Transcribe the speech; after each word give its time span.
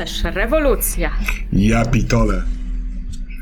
Ależ 0.00 0.24
rewolucja. 0.24 1.10
Ja 1.52 1.84
pitole. 1.84 2.42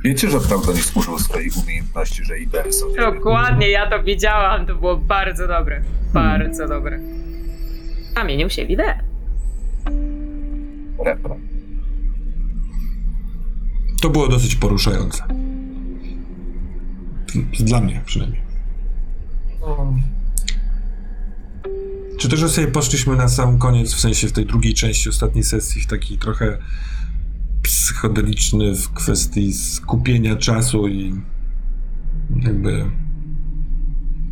Wiecie, 0.05 0.30
że 0.30 0.41
prawda 0.41 0.73
nie 0.73 0.83
służył 0.83 1.19
swojej 1.19 1.51
umiejętności, 1.65 2.25
że 2.25 2.39
idee 2.39 2.73
są 2.73 2.87
Dokładnie, 2.97 3.71
ja 3.71 3.91
to 3.91 4.03
widziałam. 4.03 4.66
To 4.66 4.75
było 4.75 4.97
bardzo 4.97 5.49
dobre. 5.49 5.83
Bardzo 6.15 6.69
dobre. 6.69 7.01
Zamienił 8.16 8.51
się 8.51 8.66
w 8.66 8.71
ideę. 8.71 8.99
repra. 11.05 11.37
To 14.02 14.10
było 14.10 14.29
dosyć 14.29 14.54
poruszające. 14.54 15.23
Dla 17.60 17.80
mnie 17.80 18.02
przynajmniej. 18.07 18.43
Czy 22.19 22.29
to, 22.29 22.37
że 22.37 22.49
sobie 22.49 22.66
poszliśmy 22.66 23.16
na 23.16 23.29
sam 23.29 23.59
koniec, 23.59 23.95
w 23.95 24.01
sensie 24.01 24.29
w 24.29 24.33
tej 24.33 24.47
drugiej 24.47 24.74
części 24.74 25.09
ostatniej 25.09 25.45
sesji, 25.45 25.80
w 25.80 25.87
taki 25.87 26.19
trochę 26.19 26.59
psychodeliczny 27.63 28.75
w 28.75 28.93
kwestii 28.93 29.52
skupienia 29.52 30.37
czasu 30.37 30.88
i 30.88 31.15
jakby 32.43 32.91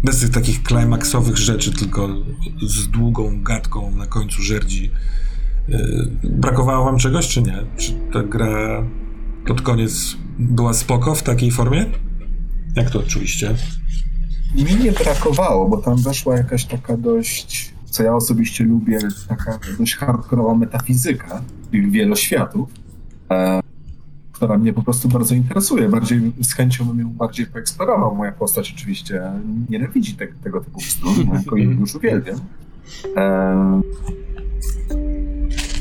bez 0.05 0.21
tych 0.21 0.31
takich 0.31 0.63
klimaksowych 0.63 1.37
rzeczy, 1.37 1.73
tylko 1.73 2.09
z 2.63 2.89
długą 2.89 3.43
gadką 3.43 3.91
na 3.91 4.07
końcu 4.07 4.43
żerdzi. 4.43 4.91
Yy, 5.69 6.11
Brakowało 6.25 6.85
wam 6.85 6.99
czegoś, 6.99 7.29
czy 7.29 7.43
nie? 7.43 7.59
Czy 7.77 7.93
ta 8.13 8.23
gra 8.23 8.83
pod 9.47 9.63
koniec 9.63 10.17
była 10.39 10.75
spoko 10.75 11.15
w 11.15 11.23
takiej 11.23 11.51
formie? 11.51 11.87
Jak 12.77 12.91
to 12.91 12.99
oczywiście? 12.99 13.55
Mi 14.55 14.77
nie 14.77 14.93
brakowało, 14.93 15.69
bo 15.69 15.77
tam 15.77 16.03
weszła 16.03 16.37
jakaś 16.37 16.65
taka 16.65 16.97
dość, 16.97 17.76
co 17.97 18.03
ja 18.03 18.15
osobiście 18.15 18.65
lubię, 18.65 18.99
taka 19.29 19.59
dość 19.79 19.97
hardkorowa 19.97 20.55
metafizyka 20.55 21.43
tych 21.71 21.91
wieloświatów, 21.91 22.71
e, 23.31 23.61
która 24.33 24.59
mnie 24.59 24.73
po 24.73 24.83
prostu 24.83 25.09
bardzo 25.09 25.35
interesuje. 25.35 25.89
Bardziej 25.89 26.33
z 26.43 26.53
chęcią 26.53 26.85
bym 26.85 26.99
ją 26.99 27.09
bardziej 27.09 27.47
poeksplorował. 27.47 28.15
Moja 28.15 28.33
postać 28.33 28.75
oczywiście 28.77 29.23
nienawidzi 29.71 30.17
te, 30.17 30.27
tego 30.27 30.61
typu 30.61 30.81
no, 31.27 31.35
jako 31.35 31.57
jej 31.57 31.69
już 31.69 31.95
uwielbiam. 31.95 32.41
E, 33.17 33.81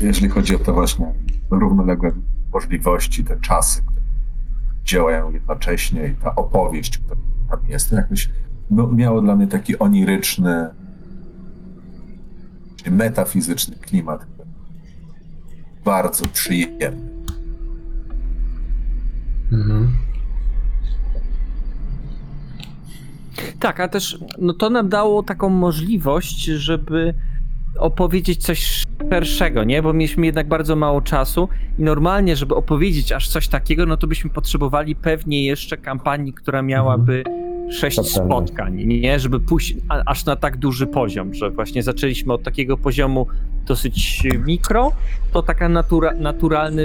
jeżeli 0.00 0.28
chodzi 0.28 0.56
o 0.56 0.58
te 0.58 0.72
właśnie 0.72 1.06
równoległe 1.50 2.12
możliwości, 2.52 3.24
te 3.24 3.40
czasy, 3.40 3.82
które 3.82 4.06
działają 4.84 5.30
jednocześnie 5.30 6.08
i 6.08 6.14
ta 6.14 6.34
opowieść, 6.34 6.98
która 6.98 7.20
tam 7.50 7.60
jest, 7.68 7.90
to 7.90 7.96
jakoś 7.96 8.30
no, 8.70 8.86
miało 8.86 9.20
dla 9.20 9.36
mnie 9.36 9.46
taki 9.46 9.78
oniryczny, 9.78 10.68
metafizyczny 12.90 13.76
klimat. 13.76 14.26
Bardzo 15.84 16.26
przyjemny. 16.26 17.16
Tak, 23.58 23.80
a 23.80 23.88
też 23.88 24.18
no 24.38 24.52
to 24.52 24.70
nam 24.70 24.88
dało 24.88 25.22
taką 25.22 25.48
możliwość, 25.48 26.44
żeby 26.44 27.14
opowiedzieć 27.78 28.42
coś 28.42 28.84
szerszego, 29.10 29.64
nie? 29.64 29.82
Bo 29.82 29.92
mieliśmy 29.92 30.26
jednak 30.26 30.48
bardzo 30.48 30.76
mało 30.76 31.00
czasu 31.02 31.48
i 31.78 31.82
normalnie, 31.82 32.36
żeby 32.36 32.54
opowiedzieć 32.54 33.12
aż 33.12 33.28
coś 33.28 33.48
takiego, 33.48 33.86
no 33.86 33.96
to 33.96 34.06
byśmy 34.06 34.30
potrzebowali 34.30 34.96
pewnie 34.96 35.44
jeszcze 35.44 35.76
kampanii, 35.76 36.32
która 36.32 36.62
miałaby 36.62 37.24
sześć 37.70 38.00
spotkań, 38.00 38.76
nie? 38.86 39.20
Żeby 39.20 39.40
pójść 39.40 39.74
aż 40.06 40.24
na 40.24 40.36
tak 40.36 40.56
duży 40.56 40.86
poziom, 40.86 41.34
że 41.34 41.50
właśnie 41.50 41.82
zaczęliśmy 41.82 42.32
od 42.32 42.42
takiego 42.42 42.76
poziomu 42.76 43.26
dosyć 43.66 44.22
mikro, 44.46 44.92
to 45.32 45.42
taka 45.42 45.68
natura, 45.68 46.12
naturalna 46.12 46.82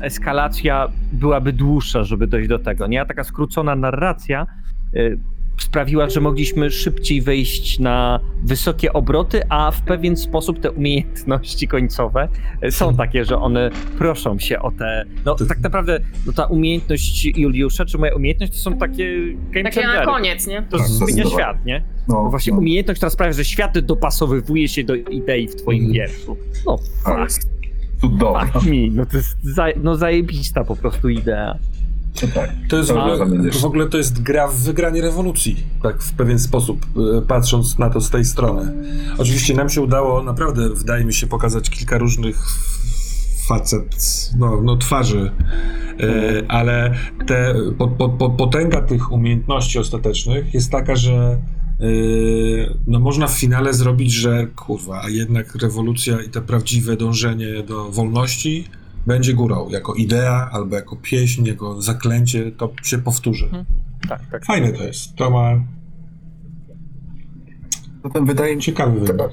eskalacja 0.00 0.88
byłaby 1.12 1.52
dłuższa, 1.52 2.04
żeby 2.04 2.26
dojść 2.26 2.48
do 2.48 2.58
tego, 2.58 2.86
nie? 2.86 3.00
A 3.00 3.04
taka 3.04 3.24
skrócona 3.24 3.74
narracja 3.76 4.46
y, 4.94 5.18
sprawiła, 5.62 6.10
że 6.10 6.20
mogliśmy 6.20 6.70
szybciej 6.70 7.22
wejść 7.22 7.78
na 7.78 8.20
wysokie 8.44 8.92
obroty, 8.92 9.42
a 9.48 9.70
w 9.70 9.82
pewien 9.82 10.16
sposób 10.16 10.60
te 10.60 10.70
umiejętności 10.72 11.68
końcowe 11.68 12.28
y, 12.64 12.70
są 12.72 12.94
takie, 12.96 13.24
że 13.24 13.38
one 13.38 13.70
proszą 13.98 14.38
się 14.38 14.58
o 14.60 14.70
te. 14.70 15.04
No 15.24 15.34
tak 15.48 15.60
naprawdę 15.60 16.00
no, 16.26 16.32
ta 16.32 16.44
umiejętność 16.46 17.24
Juliusza, 17.24 17.84
czy 17.84 17.98
moja 17.98 18.14
umiejętność, 18.14 18.52
to 18.52 18.58
są 18.58 18.78
takie 18.78 19.34
game 19.50 19.64
Takie 19.64 19.86
na 19.86 20.04
koniec, 20.04 20.46
nie? 20.46 20.62
To 20.70 20.78
Tak, 20.78 20.86
zmienia 20.86 21.24
świat, 21.24 21.64
nie? 21.64 21.82
No, 22.08 22.14
Bo 22.14 22.30
właśnie 22.30 22.52
no, 22.52 22.58
umiejętność, 22.58 22.98
która 22.98 23.10
sprawia, 23.10 23.32
że 23.32 23.44
świat 23.44 23.78
dopasowywuje 23.78 24.68
się 24.68 24.84
do 24.84 24.94
idei 24.94 25.48
w 25.48 25.56
twoim 25.56 25.78
Mhm. 25.84 25.94
wierszu. 25.94 26.36
No 26.66 26.78
ale 27.04 27.16
fuck, 27.26 27.36
jest 27.38 27.50
cudowne. 28.00 28.46
fuck 28.52 28.66
me, 28.66 28.76
no 28.92 29.06
to 29.06 29.16
jest 29.16 29.36
za, 29.42 29.66
no 29.82 29.96
zajebista 29.96 30.64
po 30.64 30.76
prostu 30.76 31.08
idea. 31.08 31.58
No 32.22 32.28
tak. 32.34 32.50
To 32.68 32.76
jest 32.76 32.92
w 32.92 32.96
ogóle, 32.96 33.50
w 33.52 33.64
ogóle 33.64 33.88
to 33.88 33.98
jest 33.98 34.22
gra 34.22 34.48
w 34.48 34.56
wygranie 34.56 35.02
rewolucji, 35.02 35.56
tak 35.82 36.02
w 36.02 36.12
pewien 36.12 36.38
sposób, 36.38 36.86
e, 37.18 37.22
patrząc 37.22 37.78
na 37.78 37.90
to 37.90 38.00
z 38.00 38.10
tej 38.10 38.24
strony. 38.24 38.72
Oczywiście 39.18 39.54
nam 39.54 39.68
się 39.68 39.80
udało, 39.80 40.22
naprawdę 40.22 40.68
wydaje 40.68 41.04
mi 41.04 41.14
się, 41.14 41.26
pokazać 41.26 41.70
kilka 41.70 41.98
różnych 41.98 42.46
facet, 43.48 44.30
no, 44.38 44.62
no 44.62 44.76
twarzy, 44.76 45.32
e, 46.00 46.42
ale 46.48 46.94
te, 47.26 47.54
po, 47.78 47.88
po, 47.88 48.08
po, 48.08 48.30
potęga 48.30 48.82
tych 48.82 49.12
umiejętności 49.12 49.78
ostatecznych 49.78 50.54
jest 50.54 50.70
taka, 50.70 50.96
że 50.96 51.12
e, 51.14 51.38
no 52.86 53.00
można 53.00 53.26
w 53.26 53.38
finale 53.38 53.74
zrobić, 53.74 54.12
że 54.12 54.46
kurwa, 54.46 55.02
a 55.04 55.08
jednak 55.08 55.54
rewolucja 55.54 56.22
i 56.22 56.28
to 56.28 56.42
prawdziwe 56.42 56.96
dążenie 56.96 57.62
do 57.62 57.90
wolności 57.90 58.64
będzie 59.08 59.34
górą. 59.34 59.68
Jako 59.68 59.94
idea, 59.94 60.48
albo 60.52 60.76
jako 60.76 60.96
pieśń, 60.96 61.46
jako 61.46 61.82
zaklęcie, 61.82 62.52
to 62.52 62.72
się 62.82 62.98
powtórzy. 62.98 63.48
Tak, 64.08 64.20
tak. 64.30 64.44
Fajne 64.44 64.72
to 64.72 64.82
jest. 64.84 65.16
To 65.16 65.30
ma 65.30 65.50
Zatem 68.04 68.26
wydaje 68.26 68.56
mi 68.56 68.62
się, 68.62 68.72
ciekawy 68.72 69.00
wygląd. 69.00 69.32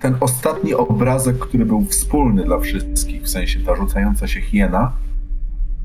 ten 0.00 0.16
ostatni 0.20 0.74
obrazek, 0.74 1.38
który 1.38 1.66
był 1.66 1.84
wspólny 1.84 2.44
dla 2.44 2.58
wszystkich, 2.58 3.22
w 3.22 3.28
sensie 3.28 3.60
ta 3.60 3.76
rzucająca 3.76 4.26
się 4.28 4.40
hiena, 4.40 4.92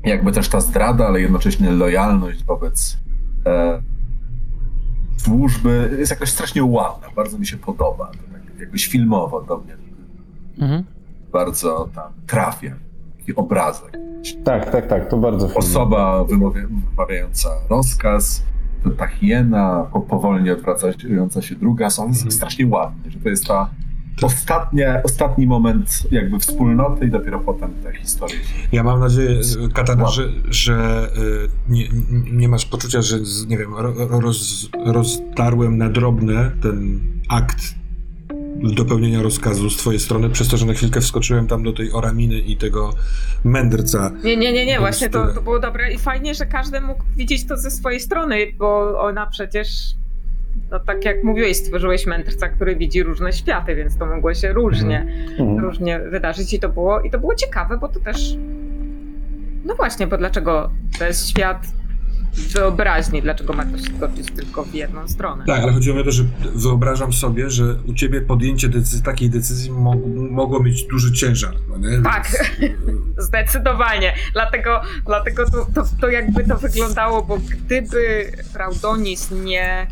jakby 0.04 0.32
też 0.32 0.48
ta 0.48 0.60
zdrada, 0.60 1.06
ale 1.06 1.20
jednocześnie 1.20 1.70
lojalność 1.70 2.44
wobec 2.44 2.96
e, 3.46 3.82
służby, 5.16 5.96
jest 5.98 6.10
jakaś 6.10 6.30
strasznie 6.30 6.64
ładna, 6.64 7.08
bardzo 7.16 7.38
mi 7.38 7.46
się 7.46 7.56
podoba, 7.56 8.06
to 8.06 8.18
tak 8.32 8.60
jakoś 8.60 8.86
filmowo 8.86 9.42
do 9.42 9.58
mnie 9.58 9.76
Mhm. 10.58 10.84
bardzo 11.32 11.88
tam 11.94 12.12
trafia, 12.26 12.74
taki 13.26 13.36
obrazek. 13.36 13.98
Tak, 14.44 14.70
tak, 14.72 14.86
tak, 14.88 15.08
to 15.10 15.16
bardzo 15.16 15.46
fajnie. 15.48 15.58
Osoba 15.58 16.24
wymawia- 16.24 16.68
wymawiająca 16.90 17.48
rozkaz, 17.70 18.42
ta 18.98 19.06
hiena, 19.06 19.86
po, 19.92 20.00
powolnie 20.00 20.52
odwracająca 20.52 21.42
się 21.42 21.54
druga, 21.54 21.90
są 21.90 22.04
Mhm. 22.06 22.30
strasznie 22.30 22.66
ładne, 22.66 23.10
że 23.10 23.18
to 23.18 23.28
jest 23.28 23.46
ta 23.46 23.70
ostatnia, 24.22 25.02
ostatni 25.02 25.46
moment 25.46 26.02
jakby 26.10 26.38
wspólnoty 26.38 27.06
i 27.06 27.10
dopiero 27.10 27.38
potem 27.40 27.70
te 27.84 27.92
historie. 27.96 28.36
Ja 28.72 28.82
mam 28.82 29.00
nadzieję, 29.00 29.40
Katana, 29.74 30.06
że, 30.08 30.28
że 30.50 31.08
y, 31.16 31.72
nie, 31.72 31.84
nie 32.32 32.48
masz 32.48 32.66
poczucia, 32.66 33.02
że 33.02 33.18
nie 33.48 33.58
wiem, 33.58 33.74
ro- 33.74 34.20
roz, 34.20 34.68
rozdarłem 34.84 35.78
na 35.78 35.88
drobne 35.88 36.50
ten 36.62 37.00
akt 37.28 37.74
dopełnienia 38.56 39.22
rozkazu 39.22 39.70
z 39.70 39.76
twojej 39.76 40.00
strony, 40.00 40.30
przez 40.30 40.48
to, 40.48 40.56
że 40.56 40.66
na 40.66 40.72
chwilkę 40.72 41.00
wskoczyłem 41.00 41.46
tam 41.46 41.62
do 41.62 41.72
tej 41.72 41.92
oraminy 41.92 42.38
i 42.38 42.56
tego 42.56 42.94
mędrca. 43.44 44.10
Nie, 44.24 44.36
nie, 44.36 44.52
nie, 44.52 44.66
nie, 44.66 44.78
właśnie 44.78 45.10
to, 45.10 45.26
to 45.34 45.42
było 45.42 45.58
dobre 45.58 45.92
i 45.92 45.98
fajnie, 45.98 46.34
że 46.34 46.46
każdy 46.46 46.80
mógł 46.80 47.04
widzieć 47.16 47.46
to 47.46 47.56
ze 47.56 47.70
swojej 47.70 48.00
strony, 48.00 48.36
bo 48.58 49.00
ona 49.00 49.26
przecież, 49.26 49.68
no 50.70 50.80
tak 50.80 51.04
jak 51.04 51.24
mówiłeś, 51.24 51.56
stworzyłeś 51.56 52.06
mędrca, 52.06 52.48
który 52.48 52.76
widzi 52.76 53.02
różne 53.02 53.32
światy, 53.32 53.74
więc 53.74 53.96
to 53.98 54.06
mogło 54.06 54.34
się 54.34 54.52
różnie, 54.52 55.06
Mhm. 55.38 55.58
różnie 55.58 56.00
wydarzyć 56.10 56.52
i 56.54 56.58
to 56.60 56.68
było, 56.68 57.00
i 57.00 57.10
to 57.10 57.18
było 57.18 57.34
ciekawe, 57.34 57.78
bo 57.78 57.88
to 57.88 58.00
też, 58.00 58.34
no 59.64 59.74
właśnie, 59.74 60.06
bo 60.06 60.18
dlaczego 60.18 60.70
to 60.98 61.04
jest 61.04 61.28
świat 61.30 61.66
wyobraźni, 62.32 63.22
dlaczego 63.22 63.52
ma 63.52 63.64
to 63.64 63.78
się 63.78 63.92
toczyć 64.00 64.26
tylko 64.26 64.64
w 64.64 64.74
jedną 64.74 65.08
stronę. 65.08 65.44
Tak, 65.46 65.62
ale 65.62 65.72
chodziło 65.72 65.96
mi 65.96 66.02
o 66.02 66.04
to, 66.04 66.10
że 66.10 66.24
wyobrażam 66.54 67.12
sobie, 67.12 67.50
że 67.50 67.74
u 67.86 67.94
ciebie 67.94 68.20
podjęcie 68.20 68.68
decyzji, 68.68 69.02
takiej 69.02 69.30
decyzji 69.30 69.70
mog, 69.70 69.98
mogło 70.30 70.62
mieć 70.62 70.84
duży 70.84 71.12
ciężar. 71.12 71.54
No 71.68 71.88
nie? 71.88 72.02
Tak. 72.02 72.28
Zdecydowanie. 73.28 74.14
Dlatego, 74.32 74.80
dlatego 75.06 75.50
to, 75.50 75.66
to, 75.74 75.84
to 76.00 76.08
jakby 76.08 76.44
to 76.44 76.56
wyglądało, 76.56 77.22
bo 77.22 77.38
gdyby 77.38 78.32
Raudonis 78.54 79.30
nie 79.30 79.86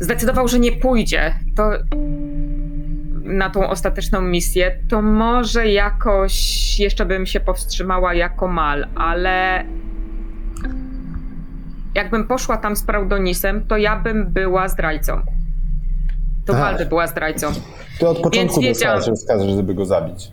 zdecydował, 0.00 0.48
że 0.48 0.58
nie 0.58 0.72
pójdzie, 0.72 1.34
to 1.56 1.70
na 3.24 3.50
tą 3.50 3.68
ostateczną 3.68 4.20
misję, 4.20 4.78
to 4.88 5.02
może 5.02 5.68
jakoś 5.68 6.34
jeszcze 6.80 7.06
bym 7.06 7.26
się 7.26 7.40
powstrzymała 7.40 8.14
jako 8.14 8.48
mal, 8.48 8.86
ale 8.94 9.64
jakbym 11.94 12.26
poszła 12.28 12.56
tam 12.56 12.76
z 12.76 12.88
Raudonisem, 12.88 13.66
to 13.66 13.76
ja 13.76 14.00
bym 14.00 14.26
była 14.32 14.68
zdrajcą. 14.68 15.20
To 16.46 16.52
Tak. 16.52 16.60
Mal 16.62 16.78
by 16.78 16.86
była 16.86 17.06
zdrajcą. 17.06 17.46
Ty 17.98 18.08
od 18.08 18.18
początku 18.18 18.60
wiedziałam- 18.60 18.98
dostałaś 18.98 19.06
rozkaz, 19.06 19.42
żeby 19.56 19.74
go 19.74 19.84
zabić. 19.86 20.32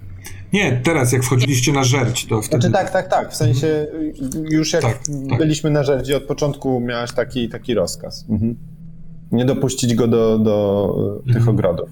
Nie, 0.53 0.71
teraz 0.83 1.11
jak 1.11 1.23
wchodziliście 1.23 1.73
na 1.73 1.83
żerć, 1.83 2.25
to 2.25 2.41
wtedy... 2.41 2.67
Znaczy 2.67 2.73
tak, 2.85 2.91
tak, 2.91 3.07
tak. 3.07 3.31
W 3.31 3.35
sensie 3.35 3.87
już 4.49 4.73
jak 4.73 4.81
Tak, 4.81 4.97
tak. 5.29 5.37
byliśmy 5.37 5.69
na 5.69 5.83
żerdzi 5.83 6.15
od 6.15 6.23
początku 6.23 6.79
miałeś 6.79 7.11
taki, 7.11 7.49
taki 7.49 7.73
rozkaz. 7.73 8.25
Mhm. 8.29 8.55
Nie 9.31 9.45
dopuścić 9.45 9.95
go 9.95 10.07
do, 10.07 10.39
do 10.39 10.95
y, 11.23 11.27
tych 11.27 11.35
Mhm. 11.37 11.49
ogrodów. 11.55 11.89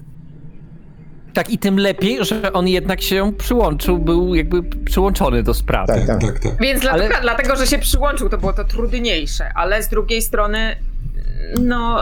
Tak, 1.36 1.50
i 1.50 1.58
tym 1.58 1.78
lepiej, 1.78 2.18
że 2.24 2.52
on 2.52 2.68
jednak 2.68 3.02
się 3.02 3.32
przyłączył, 3.38 3.98
był 3.98 4.34
jakby 4.34 4.62
przyłączony 4.62 5.42
do 5.42 5.54
sprawy. 5.54 5.86
Tak, 5.86 6.06
Tak, 6.06 6.20
tak. 6.20 6.32
tak, 6.32 6.38
tak. 6.42 6.60
Więc 6.60 6.86
Ale- 6.86 6.98
dlatego, 6.98 7.20
dlatego, 7.22 7.56
że 7.56 7.66
się 7.66 7.78
przyłączył, 7.78 8.28
to 8.28 8.38
było 8.38 8.52
to 8.52 8.64
trudniejsze, 8.64 9.52
ale 9.54 9.82
z 9.82 9.88
drugiej 9.88 10.22
strony, 10.22 10.76
no. 11.62 11.98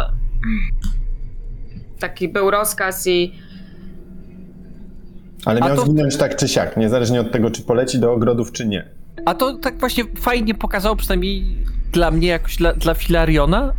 Taki 1.99 2.29
był 2.29 2.51
rozkaz 2.51 3.07
i. 3.07 3.33
Ale 5.45 5.61
miał 5.61 5.77
to- 5.77 5.83
zginąć 5.83 6.17
tak 6.17 6.37
czy 6.37 6.49
siak, 6.49 6.77
niezależnie 6.77 7.21
od 7.21 7.33
tego, 7.33 7.51
czy 7.51 7.63
poleci 7.63 7.99
do 7.99 8.13
ogrodów, 8.13 8.53
czy 8.53 8.67
nie. 8.67 8.89
A 9.27 9.35
to 9.35 9.55
tak 9.57 9.79
właśnie 9.79 10.05
fajnie 10.21 10.55
pokazało, 10.55 10.97
przynajmniej 10.97 11.45
dla 11.93 12.11
mnie, 12.11 12.29
jakoś 12.29 12.57
dla, 12.57 12.73
dla 12.73 12.95
Filariona, 12.95 13.75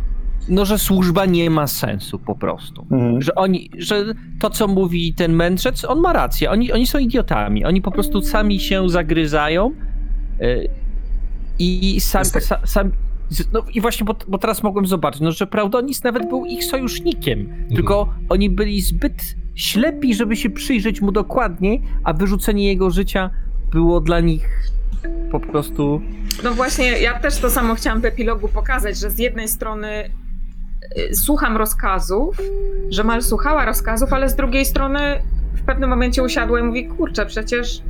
no, 0.48 0.64
że 0.64 0.78
służba 0.78 1.26
nie 1.26 1.50
ma 1.50 1.66
sensu 1.66 2.18
po 2.18 2.34
prostu. 2.34 2.86
Mhm. 2.90 3.22
Że 3.22 3.34
oni, 3.34 3.70
że 3.78 4.04
to, 4.40 4.50
co 4.50 4.68
mówi 4.68 5.14
ten 5.14 5.32
mędrzec, 5.32 5.84
on 5.84 6.00
ma 6.00 6.12
rację. 6.12 6.50
Oni, 6.50 6.72
oni 6.72 6.86
są 6.86 6.98
idiotami. 6.98 7.64
Oni 7.64 7.82
po 7.82 7.90
prostu 7.90 8.22
sami 8.22 8.60
się 8.60 8.88
zagryzają 8.88 9.72
y, 10.40 10.68
i 11.58 12.00
sam, 12.00 12.20
Jest 12.20 12.32
tak- 12.32 12.42
sa, 12.42 12.66
sam 12.66 12.92
no 13.52 13.62
i 13.74 13.80
właśnie, 13.80 14.04
bo, 14.04 14.14
bo 14.28 14.38
teraz 14.38 14.62
mogłem 14.62 14.86
zobaczyć, 14.86 15.20
no, 15.20 15.32
że 15.32 15.46
Praudonis 15.46 16.04
nawet 16.04 16.28
był 16.28 16.46
ich 16.46 16.64
sojusznikiem, 16.64 17.66
tylko 17.74 18.14
oni 18.28 18.50
byli 18.50 18.80
zbyt 18.80 19.36
ślepi, 19.54 20.14
żeby 20.14 20.36
się 20.36 20.50
przyjrzeć 20.50 21.00
mu 21.00 21.12
dokładniej, 21.12 21.82
a 22.04 22.12
wyrzucenie 22.12 22.66
jego 22.66 22.90
życia 22.90 23.30
było 23.72 24.00
dla 24.00 24.20
nich 24.20 24.48
po 25.30 25.40
prostu... 25.40 26.00
No 26.44 26.54
właśnie, 26.54 26.86
ja 26.98 27.18
też 27.18 27.38
to 27.38 27.50
samo 27.50 27.74
chciałam 27.74 28.00
w 28.00 28.04
epilogu 28.04 28.48
pokazać, 28.48 28.98
że 28.98 29.10
z 29.10 29.18
jednej 29.18 29.48
strony 29.48 30.10
słucham 31.14 31.56
rozkazów, 31.56 32.36
że 32.90 33.04
Mal 33.04 33.22
słuchała 33.22 33.64
rozkazów, 33.64 34.12
ale 34.12 34.28
z 34.28 34.34
drugiej 34.36 34.64
strony 34.64 35.00
w 35.54 35.62
pewnym 35.62 35.90
momencie 35.90 36.22
usiadła 36.22 36.60
i 36.60 36.62
mówi, 36.62 36.86
kurczę, 36.88 37.26
przecież 37.26 37.82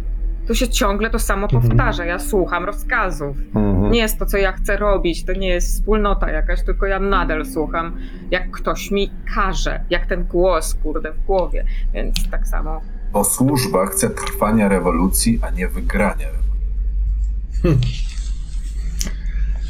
tu 0.46 0.54
się 0.54 0.68
ciągle 0.68 1.10
to 1.10 1.18
samo 1.18 1.44
Mhm. 1.46 1.62
powtarza. 1.68 2.04
Ja 2.04 2.18
słucham 2.18 2.64
rozkazów. 2.64 3.36
Mhm. 3.54 3.92
Nie 3.92 3.98
jest 4.00 4.18
to, 4.18 4.26
co 4.26 4.36
ja 4.36 4.52
chcę 4.52 4.76
robić, 4.76 5.24
to 5.24 5.32
nie 5.32 5.48
jest 5.48 5.68
wspólnota 5.68 6.30
jakaś, 6.30 6.64
tylko 6.64 6.86
ja 6.86 7.00
nadal 7.00 7.46
słucham, 7.46 7.96
jak 8.30 8.50
ktoś 8.50 8.90
mi 8.90 9.10
każe, 9.34 9.80
jak 9.90 10.06
ten 10.06 10.24
głos, 10.24 10.74
kurde, 10.74 11.12
w 11.12 11.22
głowie. 11.24 11.64
Więc 11.94 12.30
tak 12.30 12.46
samo. 12.48 12.80
Bo 13.12 13.24
służba 13.24 13.86
chce 13.86 14.10
trwania 14.10 14.68
rewolucji, 14.68 15.38
a 15.42 15.50
nie 15.50 15.68
wygrania 15.68 16.26
rewolucji. 16.26 16.46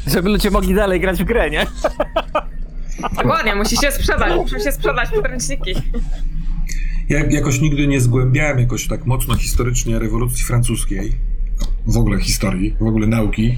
Żeby 0.07 0.29
ludzie 0.29 0.51
mogli 0.51 0.73
dalej 0.75 0.99
grać 0.99 1.23
w 1.23 1.25
grę, 1.25 1.49
nie? 1.49 1.65
Dokładnie, 3.01 3.55
musi 3.55 3.77
się 3.77 3.91
sprzedać, 3.91 4.35
muszą 4.35 4.59
się 4.59 4.71
sprzedać 4.71 5.09
podręczniki. 5.09 5.75
Ja 7.09 7.25
jakoś 7.25 7.61
nigdy 7.61 7.87
nie 7.87 8.01
zgłębiałem 8.01 8.59
jakoś 8.59 8.87
tak 8.87 9.05
mocno 9.05 9.35
historycznie 9.35 9.99
rewolucji 9.99 10.45
francuskiej, 10.45 11.11
w 11.87 11.97
ogóle 11.97 12.19
historii, 12.19 12.75
w 12.79 12.87
ogóle 12.87 13.07
nauki, 13.07 13.57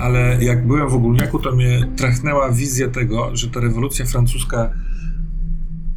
ale 0.00 0.44
jak 0.44 0.66
byłem 0.66 0.88
w 0.88 0.94
ogólniaku, 0.94 1.38
to 1.38 1.52
mnie 1.52 1.88
trachnęła 1.96 2.52
wizja 2.52 2.88
tego, 2.88 3.36
że 3.36 3.50
ta 3.50 3.60
rewolucja 3.60 4.06
francuska 4.06 4.72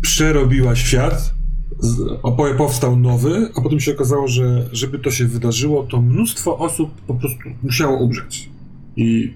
przerobiła 0.01 0.75
świat, 0.75 1.33
powstał 2.57 2.95
nowy, 2.95 3.49
a 3.57 3.61
potem 3.61 3.79
się 3.79 3.91
okazało, 3.91 4.27
że 4.27 4.69
żeby 4.71 4.99
to 4.99 5.11
się 5.11 5.25
wydarzyło, 5.25 5.83
to 5.83 6.01
mnóstwo 6.01 6.57
osób 6.57 7.01
po 7.01 7.13
prostu 7.13 7.43
musiało 7.63 7.97
umrzeć. 7.97 8.49
I 8.95 9.33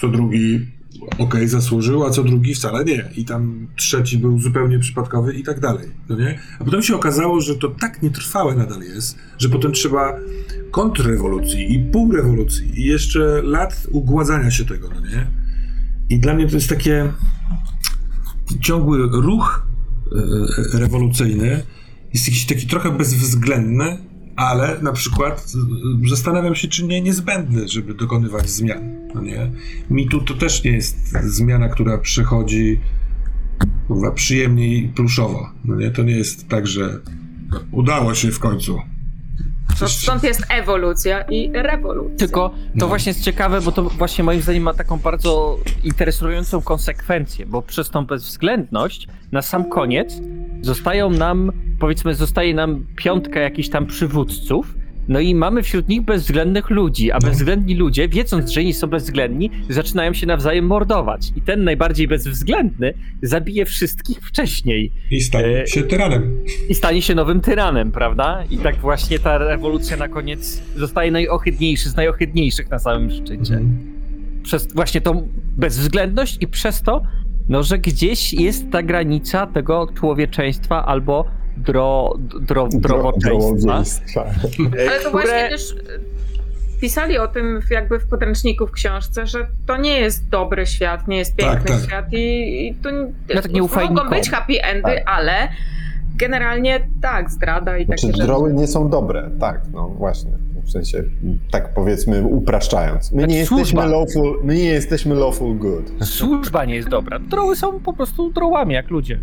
co 0.00 0.08
drugi 0.08 0.66
okej, 1.18 1.48
zasłużył, 1.48 2.04
a 2.04 2.10
co 2.10 2.24
drugi 2.24 2.54
wcale 2.54 2.84
nie. 2.84 3.10
I 3.16 3.24
tam 3.24 3.68
trzeci 3.76 4.18
był 4.18 4.40
zupełnie 4.40 4.78
przypadkowy 4.78 5.34
i 5.34 5.42
tak 5.42 5.60
dalej. 5.60 5.88
No 6.08 6.16
nie? 6.16 6.38
A 6.58 6.64
potem 6.64 6.82
się 6.82 6.96
okazało, 6.96 7.40
że 7.40 7.56
to 7.56 7.68
tak 7.68 8.02
nietrwałe 8.02 8.54
nadal 8.54 8.80
jest, 8.80 9.18
że 9.38 9.48
potem 9.48 9.72
trzeba 9.72 10.18
kontrrewolucji 10.70 11.74
i 11.74 11.78
półrewolucji 11.78 12.80
i 12.80 12.84
jeszcze 12.84 13.42
lat 13.42 13.86
ugładzania 13.90 14.50
się 14.50 14.64
tego, 14.64 14.88
no 14.94 15.00
nie? 15.00 15.26
I 16.10 16.18
dla 16.18 16.34
mnie 16.34 16.48
to 16.48 16.54
jest 16.54 16.68
takie 16.68 17.12
ciągły 18.60 18.98
ruch 19.12 19.66
e, 20.74 20.78
rewolucyjny, 20.78 21.62
jest 22.14 22.28
jakiś 22.28 22.46
taki 22.46 22.66
trochę 22.66 22.90
bezwzględny, 22.90 23.98
ale 24.38 24.78
na 24.82 24.92
przykład 24.92 25.52
zastanawiam 26.08 26.54
się, 26.54 26.68
czy 26.68 26.84
nie 26.84 27.00
niezbędny, 27.00 27.68
żeby 27.68 27.94
dokonywać 27.94 28.50
zmian. 28.50 29.08
No 29.14 29.20
nie? 29.22 29.50
Mi 29.90 30.08
tu 30.08 30.20
to 30.20 30.34
też 30.34 30.64
nie 30.64 30.70
jest 30.70 31.12
zmiana, 31.24 31.68
która 31.68 31.98
przychodzi 31.98 32.80
kurwa, 33.88 34.10
przyjemnie 34.10 34.68
i 34.76 34.88
pluszowo. 34.88 35.50
No 35.64 35.76
nie? 35.76 35.90
To 35.90 36.02
nie 36.02 36.16
jest 36.16 36.48
tak, 36.48 36.66
że 36.66 37.00
udało 37.72 38.14
się 38.14 38.30
w 38.32 38.38
końcu. 38.38 38.78
To 39.80 39.88
stąd 39.88 40.22
jest 40.22 40.42
ewolucja 40.48 41.22
i 41.22 41.50
rewolucja. 41.54 42.16
Tylko 42.18 42.48
to 42.48 42.54
No. 42.74 42.88
właśnie 42.88 43.10
jest 43.10 43.22
ciekawe, 43.24 43.60
bo 43.60 43.72
to 43.72 43.82
właśnie 43.82 44.24
moim 44.24 44.40
zdaniem 44.42 44.62
ma 44.62 44.74
taką 44.74 44.96
bardzo 44.98 45.58
interesującą 45.84 46.62
konsekwencję, 46.62 47.46
bo 47.46 47.62
przez 47.62 47.90
tą 47.90 48.06
bezwzględność 48.06 49.08
na 49.32 49.42
sam 49.42 49.68
koniec 49.70 50.20
zostają 50.62 51.10
nam, 51.10 51.52
powiedzmy, 51.78 52.14
zostaje 52.14 52.54
nam 52.54 52.86
piątka 52.96 53.40
jakichś 53.40 53.68
tam 53.68 53.86
przywódców, 53.86 54.74
no 55.08 55.20
i 55.20 55.34
mamy 55.34 55.62
wśród 55.62 55.88
nich 55.88 56.02
bezwzględnych 56.02 56.70
ludzi, 56.70 57.12
a 57.12 57.18
No. 57.22 57.28
bezwzględni 57.28 57.74
ludzie, 57.74 58.08
wiedząc, 58.08 58.50
że 58.50 58.62
inni 58.62 58.72
są 58.74 58.86
bezwzględni, 58.86 59.50
zaczynają 59.68 60.12
się 60.12 60.26
nawzajem 60.26 60.66
mordować. 60.66 61.32
I 61.36 61.40
ten 61.40 61.64
najbardziej 61.64 62.08
bezwzględny 62.08 62.94
zabije 63.22 63.64
wszystkich 63.64 64.18
wcześniej 64.20 64.92
I 65.10 65.20
stanie 65.20 65.62
E, 65.62 65.66
się 65.66 65.82
tyranem. 65.82 66.34
i 66.68 66.74
stanie 66.74 67.02
się 67.02 67.14
nowym 67.14 67.40
tyranem, 67.40 67.92
prawda? 67.92 68.44
I 68.50 68.58
tak 68.58 68.76
właśnie 68.76 69.18
ta 69.18 69.38
rewolucja 69.38 69.96
na 69.96 70.08
koniec 70.08 70.62
zostaje 70.76 71.10
najohydniejszy 71.10 71.88
z 71.90 71.96
najohydniejszych 71.96 72.70
na 72.70 72.78
samym 72.78 73.10
szczycie. 73.10 73.54
Mhm. 73.54 73.78
Przez 74.42 74.72
właśnie 74.74 75.00
tą 75.00 75.28
bezwzględność 75.56 76.38
i 76.40 76.46
przez 76.48 76.82
to, 76.82 77.02
no, 77.48 77.62
że 77.62 77.78
gdzieś 77.78 78.34
jest 78.34 78.70
ta 78.70 78.82
granica 78.82 79.46
tego 79.46 79.86
człowieczeństwa 79.94 80.86
albo 80.86 81.24
dro, 81.56 82.14
dro, 82.40 82.68
drowoczeństwa. 82.74 84.24
Ale 84.90 85.00
to 85.02 85.10
właśnie 85.10 85.48
też 85.48 85.70
y, 85.70 85.76
pisali 86.80 87.18
o 87.18 87.28
tym 87.28 87.60
w- 87.62 87.70
jakby 87.70 87.98
w 87.98 88.06
podręczniku 88.08 88.66
w 88.66 88.70
książce, 88.72 89.26
że 89.26 89.46
to 89.66 89.76
nie 89.76 90.00
jest 90.00 90.28
dobry 90.28 90.66
świat, 90.66 91.08
nie 91.08 91.16
jest 91.18 91.36
piękny 91.36 91.58
Tak, 91.70 91.76
tak. 91.80 91.84
świat 91.88 92.12
i, 92.12 92.66
i 92.68 92.74
to 92.74 92.88
Ja 93.28 93.42
tak 93.42 93.52
nie 93.52 93.60
mogą 93.62 93.80
nikomu. 93.90 94.10
być 94.10 94.30
happy 94.30 94.62
endy, 94.62 94.82
Tak. 94.94 95.02
ale 95.06 95.48
generalnie 96.16 96.80
tak, 97.02 97.30
zdrada 97.30 97.78
i 97.78 97.84
Znaczy, 97.84 98.02
takie 98.02 98.12
rzeczy. 98.16 98.26
droły 98.26 98.54
nie 98.54 98.66
są 98.66 98.90
dobre, 98.90 99.30
tak, 99.40 99.60
no 99.72 99.88
właśnie. 99.88 100.30
W 100.68 100.70
sensie, 100.70 101.04
tak 101.50 101.74
powiedzmy, 101.74 102.22
upraszczając. 102.22 103.12
My 103.12 103.18
Znaczy, 103.18 103.32
nie 103.32 103.38
jesteśmy 103.38 103.64
służba. 103.64 103.86
lawful, 103.86 104.40
my 104.44 104.54
nie 104.54 104.64
jesteśmy 104.64 105.14
lawful 105.14 105.58
good. 105.58 105.92
Służba 106.04 106.64
nie 106.64 106.74
jest 106.74 106.88
dobra. 106.88 107.18
Droły 107.18 107.56
są 107.56 107.80
po 107.80 107.92
prostu 107.92 108.32
drołami, 108.32 108.74
jak 108.74 108.90
ludzie. 108.90 109.20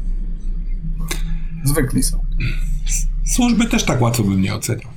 Zwykli 1.64 2.04
są. 2.04 2.20
Służby 3.26 3.66
też 3.66 3.84
tak 3.84 4.02
łatwo 4.02 4.24
bym 4.24 4.42
nie 4.42 4.56
oceniał. 4.56 4.90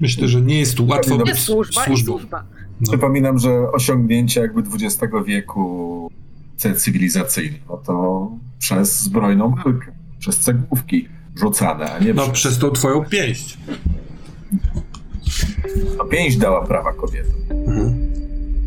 Myślę, 0.00 0.28
że 0.28 0.40
nie 0.42 0.58
jest 0.58 0.74
tu 0.76 0.86
łatwo 0.86 1.12
Nie 1.12 1.18
być 1.18 1.28
jest 1.28 1.40
służba 1.40 1.84
służbą. 1.84 2.12
służba. 2.18 2.44
No. 2.80 2.88
Przypominam, 2.88 3.38
że 3.38 3.72
osiągnięcie 3.72 4.40
jakby 4.40 4.60
XX 4.60 5.12
wieku 5.26 6.10
cywilizacyjne, 6.76 7.58
no 7.68 7.76
to 7.76 8.30
przez 8.58 9.00
zbrojną 9.02 9.54
walkę, 9.64 9.92
przez 10.18 10.38
cegłówki 10.38 11.08
rzucane, 11.36 11.92
a 11.92 11.98
nie 11.98 12.14
No 12.14 12.22
przez... 12.22 12.32
przez 12.38 12.58
tą 12.58 12.70
twoją 12.70 13.04
pięść. 13.04 13.58
No, 15.98 16.04
pięść 16.04 16.36
dała 16.36 16.66
prawa 16.66 16.92
kobietom. 16.92 17.34
Mhm. 17.50 18.08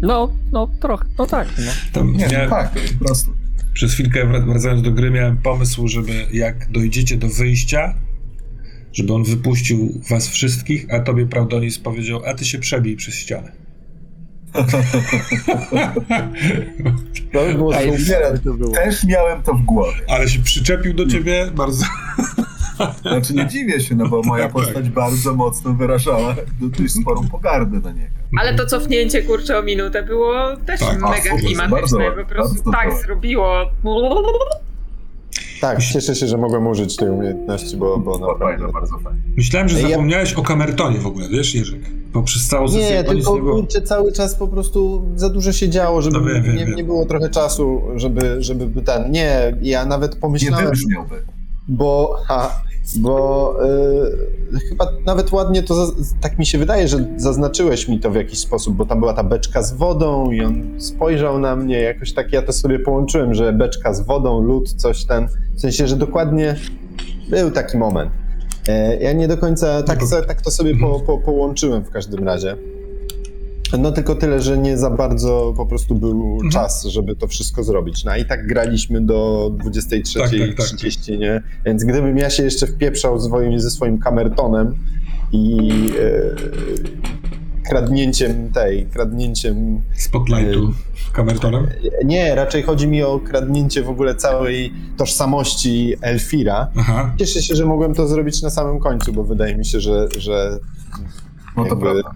No, 0.02 0.32
no 0.52 0.68
trochę, 0.80 1.06
no 1.20 1.26
tak. 1.26 1.48
No. 1.58 1.72
Tam 1.94 2.14
Nie, 2.14 2.28
no 2.44 2.50
tak, 2.50 2.72
po 3.00 3.06
prostu. 3.06 3.32
Przez 3.74 3.94
chwilkę 3.94 4.26
wrac- 4.26 4.46
wracając 4.46 4.82
do 4.82 4.92
gry 4.92 5.12
miałem 5.12 5.38
pomysł, 5.38 5.88
żeby 5.88 6.12
jak 6.34 6.72
dojdziecie 6.72 7.18
do 7.18 7.28
wyjścia, 7.28 7.94
żeby 8.94 9.14
on 9.14 9.24
wypuścił 9.24 10.02
was 10.10 10.28
wszystkich, 10.28 10.94
a 10.94 11.00
tobie 11.00 11.26
Prawdonis 11.26 11.80
powiedział, 11.80 12.22
a 12.26 12.34
ty 12.34 12.46
się 12.46 12.60
przebij 12.60 12.96
przez 12.96 13.16
ścianę. 13.16 13.52
To 17.34 17.46
by 17.48 17.54
było 17.54 17.76
Ej, 17.76 18.00
super. 18.00 18.40
to 18.44 18.54
było. 18.54 18.72
Też 18.74 19.04
miałem 19.04 19.42
to 19.44 19.54
w 19.54 19.62
głowie. 19.62 19.98
Ale 20.08 20.30
się 20.30 20.40
przyczepił 20.40 20.94
do 20.94 21.06
ciebie 21.08 21.52
bardzo. 21.56 21.86
Znaczy 23.02 23.34
nie 23.34 23.48
dziwię 23.48 23.80
się, 23.80 23.96
no 23.96 24.08
bo 24.08 24.22
moja 24.22 24.50
postać 24.50 24.90
bardzo 24.90 25.34
mocno 25.34 25.74
wyrażała 25.74 26.36
dość 26.62 26.94
sporą 26.94 27.28
pogardę 27.30 27.80
na 27.80 27.92
niego. 27.92 28.12
Ale 28.40 28.56
to 28.56 28.66
cofnięcie 28.66 29.22
kurczę 29.24 29.58
o 29.60 29.64
minutę 29.64 30.04
było 30.04 30.34
też 30.66 30.80
Tak. 30.80 31.02
mega 31.02 31.38
klimatyczne. 31.40 32.12
po 32.12 32.26
prostu 32.26 32.56
bardzo 32.64 32.72
tak 32.72 33.06
zrobiło. 33.06 33.66
Tak, 35.62 35.80
cieszę 35.84 36.16
się, 36.16 36.28
że 36.28 36.38
mogłem 36.38 36.68
użyć 36.68 36.96
tej 36.96 37.10
umiejętności, 37.10 37.78
bo, 37.78 37.98
bo 37.98 38.12
Bardzo 38.12 38.28
naprawdę... 38.34 38.58
fajne, 38.58 38.74
bardzo 38.74 38.98
fajne. 38.98 39.20
Myślałem, 39.38 39.70
że 39.70 39.82
Ja- 39.82 39.90
zapomniałeś 39.90 40.34
o 40.34 40.42
kamertonie 40.42 41.00
w 41.00 41.08
ogóle, 41.08 41.30
wiesz, 41.30 41.56
Jerzyk? 41.56 41.82
Bo 42.14 42.24
przez 42.24 42.48
całą 42.48 42.68
sesję 42.68 42.82
Nie, 42.92 43.04
tylko 43.04 43.36
nie 43.36 43.42
było. 43.42 43.68
cały 43.86 44.12
czas 44.12 44.36
po 44.36 44.48
prostu 44.48 45.02
za 45.16 45.30
dużo 45.30 45.52
się 45.54 45.70
działo, 45.70 46.02
żeby 46.02 46.20
No 46.20 46.26
wiem, 46.26 46.44
wiem, 46.44 46.56
nie, 46.56 46.66
wiem. 46.66 46.76
nie 46.76 46.84
było 46.84 47.06
trochę 47.06 47.30
czasu, 47.30 47.82
żeby, 47.96 48.44
żeby 48.44 48.82
ten... 48.82 49.12
Nie, 49.12 49.58
ja 49.62 49.86
nawet 49.86 50.14
Nie 50.16 50.20
pomyślałem... 50.22 50.66
wybrzmiałby. 50.66 51.16
bo, 51.68 52.16
ha, 52.28 52.62
bo 52.98 53.56
y, 54.54 54.60
chyba 54.70 54.86
nawet 55.06 55.32
ładnie 55.32 55.64
to, 55.64 55.92
tak 56.22 56.40
mi 56.40 56.46
się 56.46 56.58
wydaje, 56.58 56.88
że 56.88 57.06
zaznaczyłeś 57.18 57.88
mi 57.88 58.00
to 58.00 58.12
w 58.12 58.16
jakiś 58.16 58.40
sposób, 58.40 58.76
bo 58.76 58.86
tam 58.86 59.00
była 59.00 59.14
ta 59.14 59.24
beczka 59.24 59.64
z 59.64 59.74
wodą 59.74 60.32
i 60.32 60.42
on 60.42 60.82
spojrzał 60.82 61.40
na 61.40 61.56
mnie, 61.56 61.80
jakoś 61.82 62.14
tak 62.14 62.34
ja 62.34 62.42
to 62.42 62.54
sobie 62.54 62.80
połączyłem, 62.80 63.34
że 63.34 63.54
beczka 63.54 63.94
z 63.94 64.02
wodą, 64.02 64.42
lód, 64.42 64.74
coś 64.74 65.06
ten, 65.06 65.28
w 65.56 65.62
sensie, 65.62 65.88
że 65.88 65.96
dokładnie 65.96 66.56
był 67.30 67.52
taki 67.52 67.78
moment. 67.78 68.12
E, 68.68 68.98
ja 68.98 69.14
nie 69.14 69.28
do 69.28 69.38
końca, 69.38 69.84
tak, 69.84 70.00
tak 70.28 70.42
to 70.42 70.52
sobie 70.52 70.76
po, 70.80 71.00
po, 71.00 71.18
połączyłem 71.18 71.84
w 71.84 71.90
każdym 71.90 72.24
razie. 72.24 72.58
No 73.80 73.92
tylko 73.92 74.16
tyle, 74.16 74.42
że 74.42 74.58
nie 74.58 74.78
za 74.78 74.90
bardzo 74.90 75.54
po 75.58 75.66
prostu 75.66 75.96
był 75.96 76.32
Mhm. 76.34 76.52
czas, 76.52 76.84
żeby 76.86 77.16
to 77.16 77.28
wszystko 77.28 77.64
zrobić. 77.64 78.04
No 78.04 78.16
i 78.16 78.26
tak 78.26 78.48
graliśmy 78.48 79.02
do 79.02 79.52
23.30, 79.66 80.20
Tak, 80.20 80.58
tak, 80.58 80.70
tak. 81.08 81.20
nie? 81.20 81.42
Więc 81.66 81.84
gdybym 81.84 82.18
ja 82.18 82.30
się 82.30 82.44
jeszcze 82.44 82.68
wpieprzał 82.68 83.20
swoim, 83.20 83.60
ze 83.60 83.70
swoim 83.72 83.98
kamertonem 84.00 84.76
i 85.32 85.70
e, 86.00 87.70
kradnięciem 87.70 88.52
tej, 88.52 88.86
kradnięciem... 88.86 89.82
Spotlightu 89.98 90.74
kamertonem. 91.14 91.68
Nie, 92.06 92.36
raczej 92.36 92.64
chodzi 92.64 92.88
mi 92.88 93.04
o 93.04 93.20
kradnięcie 93.20 93.84
w 93.84 93.90
ogóle 93.90 94.16
całej 94.16 94.74
tożsamości 94.98 95.96
Elfira. 96.02 96.68
Aha. 96.78 97.14
Cieszę 97.20 97.42
się, 97.42 97.56
że 97.56 97.66
mogłem 97.66 97.94
to 97.94 98.08
zrobić 98.08 98.42
na 98.42 98.50
samym 98.50 98.80
końcu, 98.80 99.14
bo 99.14 99.24
wydaje 99.24 99.58
mi 99.58 99.66
się, 99.66 99.80
że, 99.80 100.08
że 100.18 100.60
No 101.58 101.66
to 101.66 101.78
prawda. 101.78 102.12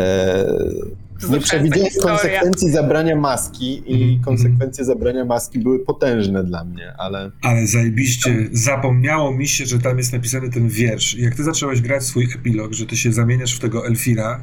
E, 0.00 1.30
nie 1.30 1.40
przewidziałem 1.40 1.90
konsekwencji 2.02 2.70
zabrania 2.70 3.16
maski 3.16 3.82
i 3.86 4.02
Mhm, 4.02 4.22
konsekwencje 4.24 4.84
zabrania 4.84 5.24
maski 5.24 5.58
były 5.58 5.78
potężne 5.78 6.44
dla 6.44 6.64
mnie, 6.64 6.92
ale 6.98 7.30
Ale 7.42 7.66
zajebiście, 7.66 8.48
zapomniało 8.52 9.32
mi 9.32 9.48
się, 9.48 9.66
że 9.66 9.78
tam 9.78 9.98
jest 9.98 10.12
napisany 10.12 10.50
ten 10.50 10.68
wiersz. 10.68 11.14
Jak 11.14 11.34
ty 11.34 11.44
zacząłeś 11.44 11.80
grać 11.80 12.04
swój 12.04 12.28
epilog, 12.34 12.72
że 12.72 12.86
ty 12.86 12.96
się 12.96 13.12
zamieniasz 13.12 13.56
w 13.56 13.60
tego 13.60 13.86
Elfira 13.86 14.40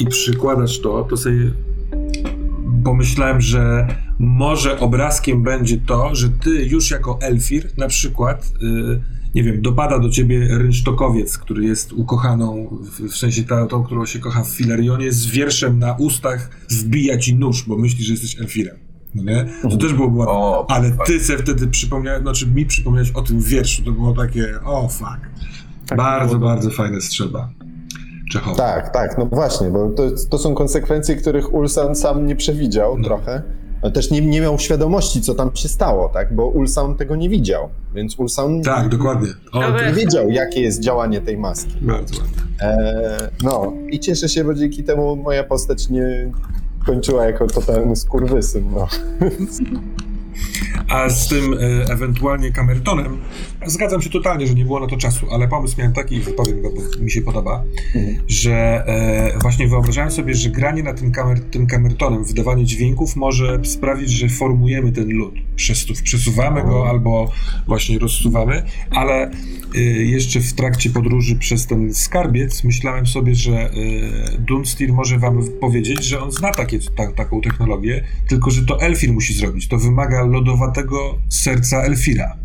i 0.00 0.06
przykładasz 0.06 0.80
to, 0.80 1.02
to 1.10 1.16
sobie 1.16 1.50
pomyślałem, 2.84 3.40
że 3.40 3.86
może 4.18 4.80
obrazkiem 4.80 5.42
będzie 5.42 5.76
to, 5.76 6.14
że 6.14 6.28
ty 6.28 6.50
już 6.50 6.90
jako 6.90 7.18
Elfir 7.22 7.70
na 7.76 7.88
przykład, 7.88 8.52
y, 8.62 9.00
nie 9.38 9.44
wiem, 9.44 9.62
dopada 9.62 9.98
do 9.98 10.08
ciebie 10.10 10.48
rynsztokowiec, 10.58 11.38
który 11.38 11.64
jest 11.64 11.92
ukochaną, 11.92 12.68
w, 13.10 13.16
sensie 13.16 13.42
ta, 13.42 13.66
tą, 13.66 13.84
którą 13.84 14.06
się 14.06 14.18
kocha 14.18 14.42
w 14.44 14.48
Filarionie, 14.48 15.12
z 15.12 15.26
wierszem 15.26 15.78
na 15.78 15.92
ustach 15.92 16.50
wbija 16.70 17.18
ci 17.18 17.34
nóż, 17.34 17.64
bo 17.68 17.76
myśli, 17.78 18.04
że 18.04 18.12
jesteś 18.12 18.40
Elfirem. 18.40 18.76
No 19.14 19.22
nie? 19.22 19.46
To 19.62 19.76
też 19.76 19.94
było 19.94 20.08
ładne. 20.08 20.32
O, 20.32 20.66
Ale 20.70 20.88
fajnie. 20.88 21.04
ty 21.06 21.20
se 21.20 21.38
wtedy 21.38 21.66
przypomniałeś, 21.66 22.22
znaczy 22.22 22.46
mi 22.46 22.66
przypomniałeś 22.66 23.10
o 23.10 23.22
tym 23.22 23.40
wierszu, 23.40 23.84
to 23.84 23.92
było 23.92 24.12
takie, 24.12 24.54
o 24.64 24.88
fuck. 24.88 25.20
Tak 25.86 25.98
bardzo, 25.98 26.38
bardzo 26.38 26.70
fajna 26.70 27.00
strzelba. 27.00 27.50
Czechowa. 28.32 28.56
tak, 28.56 28.92
tak, 28.92 29.18
no 29.18 29.26
właśnie, 29.26 29.70
bo 29.70 29.90
to, 29.90 30.10
to 30.30 30.38
są 30.38 30.54
konsekwencje, 30.54 31.16
których 31.16 31.54
Ulsan 31.54 31.94
sam 31.94 32.26
nie 32.26 32.36
przewidział 32.36 32.98
No. 32.98 33.04
trochę. 33.04 33.42
Ale 33.82 33.92
też 33.92 34.10
nie, 34.10 34.20
nie 34.20 34.40
miał 34.40 34.58
świadomości, 34.58 35.20
co 35.20 35.34
tam 35.34 35.50
się 35.54 35.68
stało, 35.68 36.08
tak? 36.08 36.34
Bo 36.34 36.46
Ulsan 36.46 36.94
tego 36.94 37.16
nie 37.16 37.28
widział, 37.28 37.68
więc 37.94 38.18
Ulsan 38.18 38.62
Tak, 38.62 38.88
dokładnie. 38.88 39.28
O, 39.52 39.70
nie 39.86 39.92
wiedział, 39.92 40.30
jakie 40.30 40.60
jest 40.60 40.82
działanie 40.82 41.20
tej 41.20 41.38
maski. 41.38 41.74
bardzo 41.80 42.20
ładnie. 42.20 42.42
Eee, 42.60 42.76
no 43.42 43.72
i 43.90 44.00
cieszę 44.00 44.28
się, 44.28 44.44
bo 44.44 44.54
dzięki 44.54 44.84
temu 44.84 45.16
moja 45.16 45.44
postać 45.44 45.88
nie 45.88 46.32
kończyła 46.86 47.26
jako 47.26 47.46
totalny 47.46 47.96
skurwysyn, 47.96 48.64
no. 48.74 48.88
A 50.88 51.08
z 51.08 51.28
tym 51.28 51.52
e, 51.54 51.92
ewentualnie 51.92 52.52
kamertonem, 52.52 53.18
zgadzam 53.66 54.02
się 54.02 54.10
totalnie, 54.10 54.46
że 54.46 54.54
nie 54.54 54.64
było 54.64 54.80
na 54.80 54.86
to 54.86 54.96
czasu, 54.96 55.26
ale 55.30 55.48
pomysł 55.48 55.74
miałem 55.78 55.92
taki, 55.92 56.16
i 56.16 56.20
powiem 56.20 56.62
go, 56.62 56.70
bo 56.70 57.04
mi 57.04 57.10
się 57.10 57.20
podoba, 57.22 57.64
Mhm. 57.94 58.16
że 58.28 58.84
e, 58.86 59.38
właśnie 59.42 59.68
wyobrażałem 59.68 60.10
sobie, 60.10 60.34
że 60.34 60.50
granie 60.50 60.82
na 60.82 60.94
tym, 60.94 61.12
kamer, 61.12 61.40
tym 61.40 61.66
kamertonem, 61.66 62.24
wydawanie 62.24 62.64
dźwięków 62.64 63.16
może 63.16 63.60
sprawić, 63.64 64.10
że 64.10 64.28
formujemy 64.28 64.92
ten 64.92 65.08
lód. 65.08 65.34
Przesu- 65.56 66.02
przesuwamy 66.02 66.62
go 66.62 66.88
albo 66.88 67.32
właśnie 67.66 67.98
rozsuwamy, 67.98 68.62
ale 68.90 69.30
e, 69.74 69.80
jeszcze 69.82 70.40
w 70.40 70.52
trakcie 70.52 70.90
podróży 70.90 71.36
przez 71.36 71.66
ten 71.66 71.94
skarbiec 71.94 72.64
myślałem 72.64 73.06
sobie, 73.06 73.34
że 73.34 73.52
e, 73.52 73.70
Dunstir 74.38 74.92
może 74.92 75.18
wam 75.18 75.42
powiedzieć, 75.60 76.04
że 76.04 76.20
on 76.22 76.32
zna 76.32 76.54
takie, 76.54 76.78
ta, 76.96 77.12
taką 77.12 77.40
technologię, 77.40 78.04
tylko 78.28 78.50
że 78.50 78.66
to 78.66 78.80
Elfir 78.80 79.12
musi 79.12 79.34
zrobić. 79.34 79.68
To 79.68 79.78
wymaga 79.78 80.22
lodowatego 80.24 81.18
serca 81.28 81.82
Elfira 81.82 82.36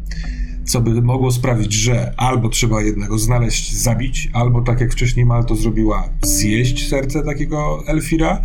co 0.65 0.81
by 0.81 1.01
mogło 1.01 1.31
sprawić, 1.31 1.73
że 1.73 2.13
albo 2.17 2.49
trzeba 2.49 2.81
jednego 2.81 3.19
znaleźć, 3.19 3.75
zabić, 3.75 4.29
albo 4.33 4.61
tak 4.61 4.81
jak 4.81 4.91
wcześniej 4.91 5.25
Mal 5.25 5.45
to 5.45 5.55
zrobiła, 5.55 6.09
zjeść 6.21 6.89
serce 6.89 7.23
takiego 7.23 7.83
Elfira. 7.87 8.41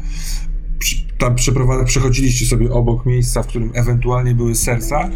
Tam 1.18 1.34
przechodziliście 1.84 2.46
sobie 2.46 2.72
obok 2.72 3.06
miejsca, 3.06 3.42
w 3.42 3.46
którym 3.46 3.70
ewentualnie 3.75 4.34
były 4.34 4.54
serca. 4.54 5.10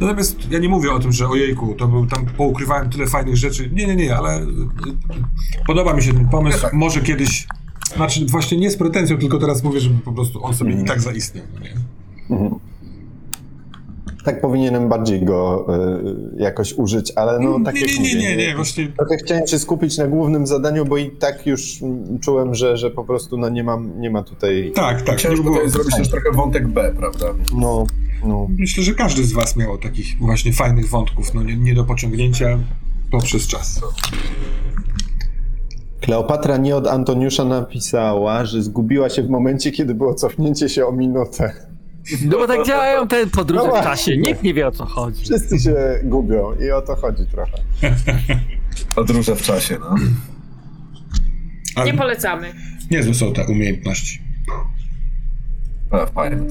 Natomiast 0.00 0.36
ja 0.50 0.58
nie 0.58 0.68
mówię 0.68 0.92
o 0.92 0.98
tym, 0.98 1.12
że 1.12 1.28
ojejku, 1.28 1.74
to 1.74 1.88
był 1.88 2.06
tam 2.06 2.26
poukrywałem 2.26 2.90
tyle 2.90 3.06
fajnych 3.06 3.36
rzeczy. 3.36 3.70
Nie, 3.72 3.86
nie, 3.86 3.96
nie, 3.96 4.16
ale 4.16 4.42
y, 4.42 4.44
y, 4.44 4.46
podoba 5.66 5.94
mi 5.94 6.02
się 6.02 6.12
ten 6.12 6.28
pomysł. 6.28 6.62
tak. 6.62 6.72
Może 6.72 7.00
kiedyś. 7.00 7.46
Znaczy, 7.96 8.26
właśnie 8.26 8.58
nie 8.58 8.70
z 8.70 8.76
pretensją, 8.76 9.18
tylko 9.18 9.38
teraz 9.38 9.62
mówię, 9.62 9.80
żeby 9.80 10.00
po 10.00 10.12
prostu 10.12 10.44
on 10.44 10.54
sobie 10.54 10.82
i 10.82 10.84
tak 10.84 11.00
zaistniał. 11.00 11.44
No 11.54 11.60
nie? 11.60 11.74
Mhm. 12.30 12.60
Tak 14.28 14.40
powinienem 14.40 14.88
bardziej 14.88 15.24
go 15.24 15.66
y, 16.36 16.42
jakoś 16.42 16.72
użyć, 16.72 17.12
ale 17.16 17.40
no 17.40 17.60
tak 17.64 17.74
nie, 17.74 17.80
jak 17.80 17.90
nie, 17.90 17.96
nie, 17.96 18.14
mówię, 18.14 18.36
nie, 18.36 18.36
nie, 18.36 18.56
właśnie 18.56 18.92
Trochę 18.96 19.16
chciałem 19.16 19.46
się 19.46 19.58
skupić 19.58 19.98
na 19.98 20.06
głównym 20.06 20.46
zadaniu, 20.46 20.84
bo 20.84 20.96
i 20.96 21.10
tak 21.10 21.46
już 21.46 21.78
czułem, 22.20 22.54
że, 22.54 22.76
że 22.76 22.90
po 22.90 23.04
prostu 23.04 23.38
no 23.38 23.48
nie, 23.48 23.64
mam, 23.64 24.00
nie 24.00 24.10
ma 24.10 24.22
tutaj... 24.22 24.72
tak, 24.74 25.02
tak. 25.02 25.22
Było- 25.22 25.54
tutaj 25.54 25.70
zrobić 25.70 25.96
też 25.96 26.10
trochę 26.10 26.30
wątek 26.32 26.68
B, 26.68 26.92
prawda? 26.96 27.26
No, 27.56 27.86
no. 28.24 28.46
Myślę, 28.58 28.84
że 28.84 28.94
każdy 28.94 29.24
z 29.24 29.32
Was 29.32 29.56
miał 29.56 29.78
takich 29.78 30.18
właśnie 30.20 30.52
fajnych 30.52 30.88
wątków, 30.88 31.34
no 31.34 31.42
nie, 31.42 31.56
nie 31.56 31.74
do 31.74 31.84
pociągnięcia 31.84 32.58
poprzez 33.10 33.46
czas. 33.46 33.80
Kleopatra 36.00 36.56
nie 36.56 36.76
od 36.76 36.86
Antoniusza 36.86 37.44
napisała, 37.44 38.44
że 38.44 38.62
zgubiła 38.62 39.08
się 39.08 39.22
w 39.22 39.30
momencie, 39.30 39.72
kiedy 39.72 39.94
było 39.94 40.14
cofnięcie 40.14 40.68
się 40.68 40.86
o 40.86 40.92
minutę. 40.92 41.67
No 42.26 42.38
bo 42.38 42.46
tak 42.46 42.66
działają 42.66 43.08
te 43.08 43.26
podróże 43.26 43.66
No 43.66 43.80
w 43.80 43.84
czasie. 43.84 44.16
Nikt 44.16 44.42
nie 44.42 44.54
wie 44.54 44.66
o 44.66 44.70
co 44.70 44.86
chodzi. 44.86 45.24
Wszyscy 45.24 45.58
się 45.58 45.74
gubią 46.04 46.54
i 46.66 46.70
o 46.70 46.82
to 46.82 46.96
chodzi 46.96 47.26
trochę. 47.26 47.52
Podróże 48.94 49.36
w 49.36 49.42
czasie, 49.42 49.76
no. 49.80 49.94
Ale 51.74 51.92
Nie 51.92 51.98
polecamy. 51.98 52.52
niezłe 52.90 53.14
są 53.14 53.32
te 53.32 53.46
umiejętności. 53.46 54.20
Fajne. 56.14 56.44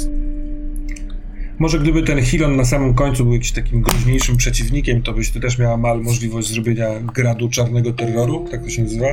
Może 1.59 1.79
gdyby 1.79 2.03
ten 2.03 2.21
Hilon 2.25 2.55
na 2.55 2.65
samym 2.65 2.93
końcu 2.93 3.23
był 3.23 3.33
jakimś 3.33 3.51
takim 3.51 3.81
groźniejszym 3.81 4.37
przeciwnikiem, 4.37 5.01
to 5.01 5.13
byś 5.13 5.31
ty 5.31 5.39
też 5.39 5.57
miała 5.57 5.77
mal 5.77 6.01
możliwość 6.01 6.53
zrobienia 6.53 6.87
gradu 6.99 7.49
czarnego 7.49 7.93
terroru, 7.93 8.45
tak 8.51 8.63
to 8.63 8.69
się 8.69 8.83
nazywa? 8.83 9.07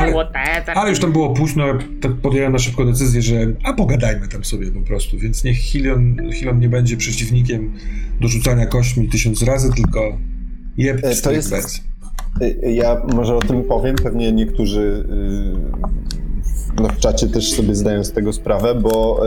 Ale-. 0.00 0.12
Ale 0.76 0.90
już 0.90 1.00
tam 1.00 1.12
było 1.12 1.30
późno, 1.34 1.64
tak 2.00 2.12
podjąłem 2.12 2.52
na 2.52 2.58
szybko 2.58 2.84
decyzję, 2.84 3.22
że 3.22 3.34
a 3.64 3.72
pogadajmy 3.72 4.28
tam 4.28 4.44
sobie 4.44 4.70
po 4.70 4.80
prostu, 4.80 5.18
więc 5.18 5.44
niech 5.44 5.56
Hilon, 5.58 6.16
Hilon 6.32 6.60
nie 6.60 6.68
będzie 6.68 6.96
przeciwnikiem 6.96 7.72
do 8.20 8.28
rzucania 8.28 8.66
kośćmi 8.66 9.08
tysiąc 9.08 9.42
razy, 9.42 9.72
tylko 9.76 10.18
jeb, 10.76 11.00
to 11.00 11.14
stryk 11.14 11.36
jest- 11.36 11.50
bez. 11.50 11.82
Y, 12.42 12.72
Ja 12.72 13.02
może 13.14 13.36
o 13.36 13.40
tym 13.40 13.64
powiem, 13.64 13.96
pewnie 13.96 14.32
niektórzy 14.32 15.04
y, 16.78 16.82
no, 16.82 16.88
w 16.88 16.98
czacie 16.98 17.28
też 17.28 17.52
sobie 17.52 17.74
zdają 17.74 18.04
z 18.04 18.12
tego 18.12 18.32
sprawę, 18.32 18.74
bo 18.74 19.22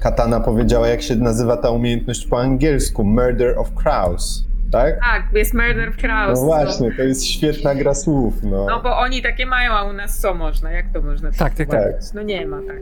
Katana 0.00 0.40
powiedziała, 0.40 0.88
jak 0.88 1.02
się 1.02 1.16
nazywa 1.16 1.56
ta 1.56 1.70
umiejętność 1.70 2.26
po 2.26 2.40
angielsku, 2.40 3.04
Murder 3.04 3.58
of 3.58 3.70
Crows, 3.74 4.47
tak? 4.72 5.00
Tak, 5.00 5.22
jest 5.32 5.54
Murder 5.54 5.92
w 5.92 5.96
Kraus. 5.96 6.38
No 6.40 6.44
właśnie, 6.46 6.92
to 6.96 7.02
jest 7.02 7.24
świetna 7.26 7.74
gra 7.74 7.94
słów, 7.94 8.42
no. 8.42 8.50
No. 8.50 8.66
no 8.66 8.82
bo 8.82 8.98
oni 8.98 9.22
takie 9.22 9.46
mają, 9.46 9.72
a 9.72 9.82
u 9.84 9.92
nas 9.92 10.18
co 10.20 10.34
można? 10.34 10.70
Jak 10.70 10.86
to 10.92 11.02
można 11.02 11.30
Tak, 11.30 11.38
tak, 11.38 11.56
tak. 11.56 11.68
traktować? 11.68 12.12
No 12.14 12.22
nie 12.22 12.46
ma 12.46 12.56
tak. 12.66 12.76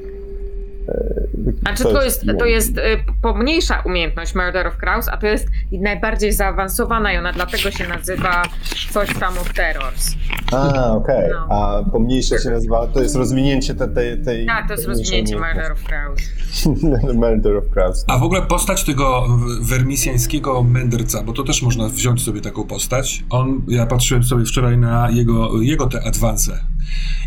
Znaczy 1.61 1.83
to 1.83 2.03
jest, 2.03 2.25
to 2.39 2.45
jest 2.45 2.79
y, 2.79 2.83
pomniejsza 3.23 3.83
umiejętność 3.85 4.35
Murder 4.35 4.67
of 4.67 4.77
Crows, 4.77 5.09
a 5.09 5.17
to 5.17 5.27
jest 5.27 5.49
najbardziej 5.73 6.33
zaawansowana 6.33 7.13
i 7.13 7.17
ona 7.17 7.33
dlatego 7.33 7.71
się 7.71 7.89
nazywa 7.89 8.43
coś 8.91 9.19
tam 9.19 9.39
of 9.39 9.55
Terrors. 9.55 10.15
A, 10.53 10.93
okej. 10.93 11.31
No. 11.33 11.47
A 11.51 11.91
pomniejsze 11.91 12.39
się 12.39 12.51
nazywa, 12.51 12.87
to 12.87 13.03
jest 13.03 13.17
rozwinięcie 13.17 13.75
te, 13.75 13.89
tej, 13.89 14.23
tej... 14.23 14.47
Tak, 14.47 14.69
to 14.69 14.75
jest 14.75 14.89
rozwinięcie 14.89 15.37
Murder 15.37 15.73
of 15.73 15.85
Crows. 15.85 16.21
Murder 17.23 17.57
of 17.57 17.65
Crows. 17.71 18.05
A 18.09 18.19
w 18.19 18.23
ogóle 18.23 18.43
postać 18.43 18.85
tego 18.85 19.27
wermisjańskiego 19.61 20.63
mędrca, 20.63 21.23
bo 21.23 21.33
to 21.33 21.45
też 21.45 21.63
można 21.63 21.89
wziąć 21.89 22.23
sobie 22.23 22.41
taką 22.41 22.65
postać. 22.65 23.25
On, 23.31 23.63
ja 23.69 23.87
patrzyłem 23.87 24.25
sobie 24.25 24.45
wczoraj 24.45 24.79
na 24.79 25.11
jego, 25.11 25.63
jego 25.63 25.87
te 25.87 26.03
adwanse 26.05 26.61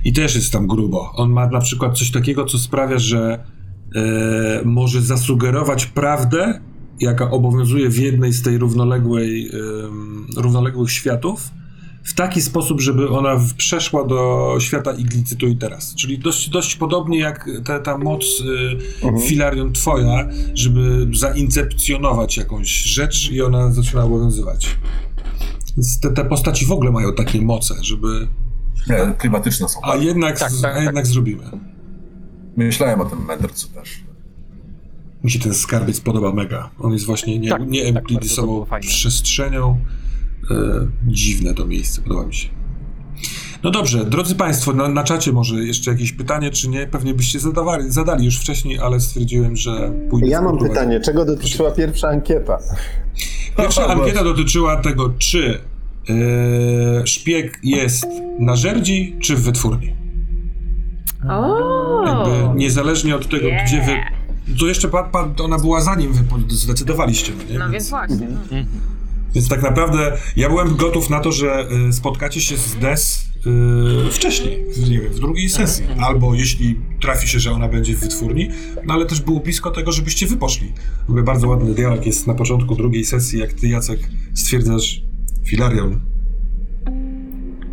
i 0.05 0.13
też 0.13 0.35
jest 0.35 0.51
tam 0.51 0.67
grubo. 0.67 1.11
On 1.15 1.31
ma 1.31 1.47
na 1.47 1.59
przykład 1.59 1.97
coś 1.97 2.11
takiego, 2.11 2.45
co 2.45 2.59
sprawia, 2.59 2.99
że 2.99 3.43
e, 3.95 4.61
może 4.65 5.01
zasugerować 5.01 5.85
prawdę, 5.85 6.59
jaka 6.99 7.31
obowiązuje 7.31 7.89
w 7.89 7.97
jednej 7.97 8.33
z 8.33 8.41
tej 8.41 8.57
równoległej, 8.57 9.51
em, 9.53 10.27
równoległych 10.37 10.91
światów, 10.91 11.51
w 12.03 12.13
taki 12.13 12.41
sposób, 12.41 12.81
żeby 12.81 13.09
ona 13.09 13.39
przeszła 13.57 14.03
do 14.07 14.55
świata 14.59 14.91
iglicy 14.91 15.35
tu 15.35 15.47
i 15.47 15.55
teraz. 15.55 15.95
Czyli 15.95 16.19
dość, 16.19 16.49
dość 16.49 16.75
podobnie 16.75 17.19
jak 17.19 17.49
ta, 17.65 17.79
ta 17.79 17.97
moc 17.97 18.23
y, 18.25 19.27
Filarion 19.27 19.73
twoja, 19.73 20.29
żeby 20.53 21.07
zaincepcjonować 21.13 22.37
jakąś 22.37 22.69
rzecz 22.69 23.31
i 23.31 23.41
ona 23.41 23.71
zaczyna 23.71 24.03
obowiązywać. 24.03 24.77
Więc 25.77 25.99
te, 25.99 26.11
te 26.11 26.25
postaci 26.25 26.65
w 26.65 26.71
ogóle 26.71 26.91
mają 26.91 27.13
takie 27.13 27.41
moce, 27.41 27.75
żeby... 27.81 28.27
Nie, 28.88 29.13
klimatyczne 29.17 29.69
są. 29.69 29.79
A 29.83 29.95
jednak, 29.95 30.39
Tak, 30.39 30.51
tak, 30.62 30.75
a 30.75 30.83
jednak 30.83 31.07
zrobimy. 31.07 31.43
Myślałem 32.57 33.01
o 33.01 33.05
tym 33.05 33.25
mędrcu 33.25 33.67
też. 33.67 34.03
Mi 35.24 35.31
się 35.31 35.39
ten 35.39 35.53
skarbiec 35.53 36.01
podoba 36.01 36.33
mega. 36.33 36.69
On 36.79 36.93
jest 36.93 37.05
właśnie 37.05 37.39
nie, 37.39 37.50
Tak, 37.50 37.67
nie 37.67 37.93
tak, 37.93 38.03
przestrzenią. 38.81 39.79
E, 40.51 40.55
dziwne 41.07 41.53
to 41.53 41.65
miejsce, 41.65 42.01
podoba 42.01 42.25
mi 42.25 42.36
się. 42.36 42.50
No 43.63 43.71
dobrze, 43.71 44.05
drodzy 44.05 44.36
Państwo, 44.36 44.74
na, 44.74 44.88
na 44.88 45.03
czacie 45.03 45.31
może 45.31 45.55
jeszcze 45.55 45.91
jakieś 45.91 46.12
pytanie, 46.12 46.51
czy 46.51 46.69
nie? 46.69 46.88
Pewnie 46.88 47.13
byście 47.13 47.39
zadawali, 47.39 47.91
zadali 47.91 48.25
już 48.25 48.39
wcześniej, 48.39 48.79
ale 48.79 49.00
stwierdziłem, 49.00 49.57
że 49.57 49.91
pójdę 50.09 50.27
Ja 50.27 50.41
mam 50.41 50.57
pytanie, 50.57 51.00
czego 51.00 51.25
dotyczyła 51.25 51.71
pierwsza 51.71 52.07
ankieta? 52.07 52.57
Pierwsza 53.57 53.88
ankieta 53.88 54.24
dotyczyła 54.24 54.81
tego, 54.81 55.13
czy 55.17 55.59
e, 56.09 57.07
szpieg 57.07 57.59
jest 57.63 58.05
na 58.39 58.55
żerdzi, 58.55 59.15
czy 59.21 59.35
w 59.35 59.41
wytwórni. 59.41 59.93
O! 61.29 62.03
Jakby 62.05 62.59
niezależnie 62.59 63.15
od 63.15 63.29
tego, 63.29 63.47
Yeah. 63.47 63.67
gdzie 63.67 63.81
wy... 63.81 63.91
To 64.59 64.67
jeszcze 64.67 64.87
pan, 64.87 65.33
ona 65.43 65.57
była 65.57 65.81
zanim 65.81 66.13
wy 66.13 66.23
zdecydowaliście, 66.47 67.31
no 67.37 67.53
nie? 67.53 67.59
No 67.59 67.69
więc 67.69 67.89
właśnie. 67.89 68.27
no. 68.51 68.57
Więc 69.35 69.49
tak 69.49 69.61
naprawdę 69.61 70.17
ja 70.35 70.49
byłem 70.49 70.75
gotów 70.75 71.09
na 71.09 71.19
to, 71.19 71.31
że 71.31 71.67
y, 71.89 71.93
spotkacie 71.93 72.41
się 72.41 72.57
z 72.57 72.75
Des 72.75 73.25
y, 74.07 74.11
wcześniej, 74.11 74.65
w, 74.75 74.89
nie 74.89 74.99
wiem, 74.99 75.13
w 75.13 75.19
drugiej 75.19 75.49
sesji. 75.49 75.85
Albo 75.99 76.33
jeśli 76.33 76.79
trafi 77.01 77.27
się, 77.27 77.39
że 77.39 77.51
ona 77.51 77.67
będzie 77.67 77.95
w 77.95 77.99
wytwórni, 77.99 78.49
no 78.85 78.93
ale 78.93 79.05
też 79.05 79.21
było 79.21 79.39
blisko 79.39 79.71
tego, 79.71 79.91
żebyście 79.91 80.27
wy 80.27 80.38
poszli. 80.38 80.73
W 81.07 81.09
ogóle 81.09 81.23
bardzo 81.23 81.47
ładny 81.47 81.73
dialog 81.73 82.05
jest 82.05 82.27
na 82.27 82.33
początku 82.33 82.75
drugiej 82.75 83.05
sesji, 83.05 83.39
jak 83.39 83.53
ty, 83.53 83.67
Jacek, 83.67 83.99
stwierdzasz, 84.33 85.01
Filarion, 85.49 86.01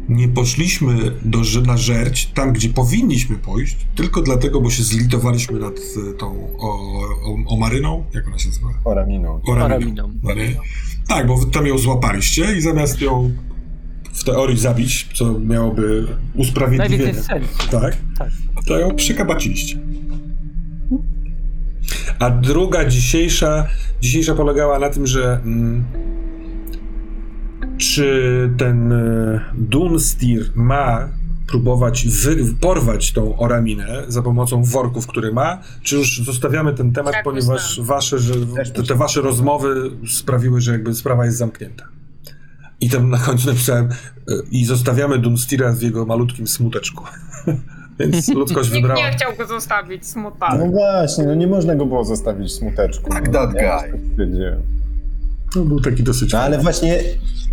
nie 0.08 0.28
poszliśmy 0.28 0.94
do, 1.24 1.38
na 1.66 1.76
żerć 1.76 2.26
tam, 2.26 2.52
gdzie 2.52 2.68
powinniśmy 2.68 3.36
pójść, 3.36 3.76
tylko 3.94 4.22
dlatego, 4.22 4.60
bo 4.60 4.70
się 4.70 4.82
zlitowaliśmy 4.82 5.60
nad 5.60 5.78
y, 5.78 6.14
tą 6.18 6.56
o, 6.58 6.68
o, 6.68 7.36
Omaryną, 7.46 8.04
jak 8.14 8.26
ona 8.28 8.38
się 8.38 8.48
nazywa? 8.48 8.68
Oraminą. 8.84 9.40
Oraminą. 9.46 10.10
No 10.22 10.34
nie? 10.34 10.56
Tak, 11.08 11.26
bo 11.26 11.44
tam 11.44 11.66
ją 11.66 11.78
złapaliście 11.78 12.56
i 12.56 12.60
zamiast 12.60 13.00
ją 13.00 13.32
w 14.12 14.24
teorii 14.24 14.58
zabić, 14.58 15.08
co 15.14 15.38
miałoby 15.40 16.06
usprawiedliwienie, 16.34 17.04
Najwięcej 17.04 17.24
sensu. 17.24 17.70
tak, 17.70 17.96
Tak. 18.18 18.30
to 18.66 18.78
ją 18.78 18.94
przekabaciliście. 18.96 19.78
A 22.18 22.30
druga 22.30 22.84
dzisiejsza, 22.84 23.66
dzisiejsza 24.00 24.34
polegała 24.34 24.78
na 24.78 24.90
tym, 24.90 25.06
że 25.06 25.40
mm, 25.44 25.84
czy 27.96 28.50
ten 28.58 28.92
e, 28.92 29.40
Dunstir 29.54 30.50
ma 30.54 31.08
próbować 31.46 32.06
wy, 32.08 32.36
porwać 32.60 33.12
tą 33.12 33.38
oraminę 33.38 34.02
za 34.08 34.22
pomocą 34.22 34.64
worków, 34.64 35.06
które 35.06 35.32
ma, 35.32 35.58
czy 35.82 35.96
już 35.96 36.22
zostawiamy 36.24 36.74
ten 36.74 36.92
temat, 36.92 37.12
Tak, 37.12 37.24
ponieważ 37.24 37.80
wasze, 37.80 38.18
że, 38.18 38.34
te, 38.74 38.82
te 38.82 38.94
wasze 38.94 39.20
rozmowy 39.20 39.90
sprawiły, 40.08 40.60
że 40.60 40.72
jakby 40.72 40.94
sprawa 40.94 41.24
jest 41.24 41.38
zamknięta. 41.38 41.84
I 42.80 42.90
tam 42.90 43.10
na 43.10 43.18
końcu 43.18 43.48
napisałem 43.48 43.88
e, 43.88 43.92
i 44.50 44.64
zostawiamy 44.64 45.18
Dunstira 45.18 45.72
w 45.72 45.82
jego 45.82 46.06
malutkim 46.06 46.46
smuteczku. 46.46 47.04
Więc 47.98 48.28
ludzkość 48.28 48.70
Nikt 48.70 48.82
wybrała. 48.82 49.06
nie 49.10 49.16
chciał 49.16 49.36
go 49.36 49.46
zostawić 49.46 50.06
smutna. 50.06 50.48
No 50.58 50.66
właśnie, 50.66 51.24
no 51.24 51.34
nie 51.34 51.46
można 51.46 51.74
go 51.74 51.86
było 51.86 52.04
zostawić 52.04 52.48
w 52.48 52.52
smuteczku. 52.52 53.10
Tak, 53.10 53.26
no, 53.26 53.32
that 53.32 53.52
guy. 53.52 53.98
Tak. 55.46 55.56
No, 55.56 55.64
był 55.64 55.80
taki 55.80 56.02
dosyć. 56.02 56.32
No 56.32 56.38
ale 56.38 56.58
właśnie 56.58 56.98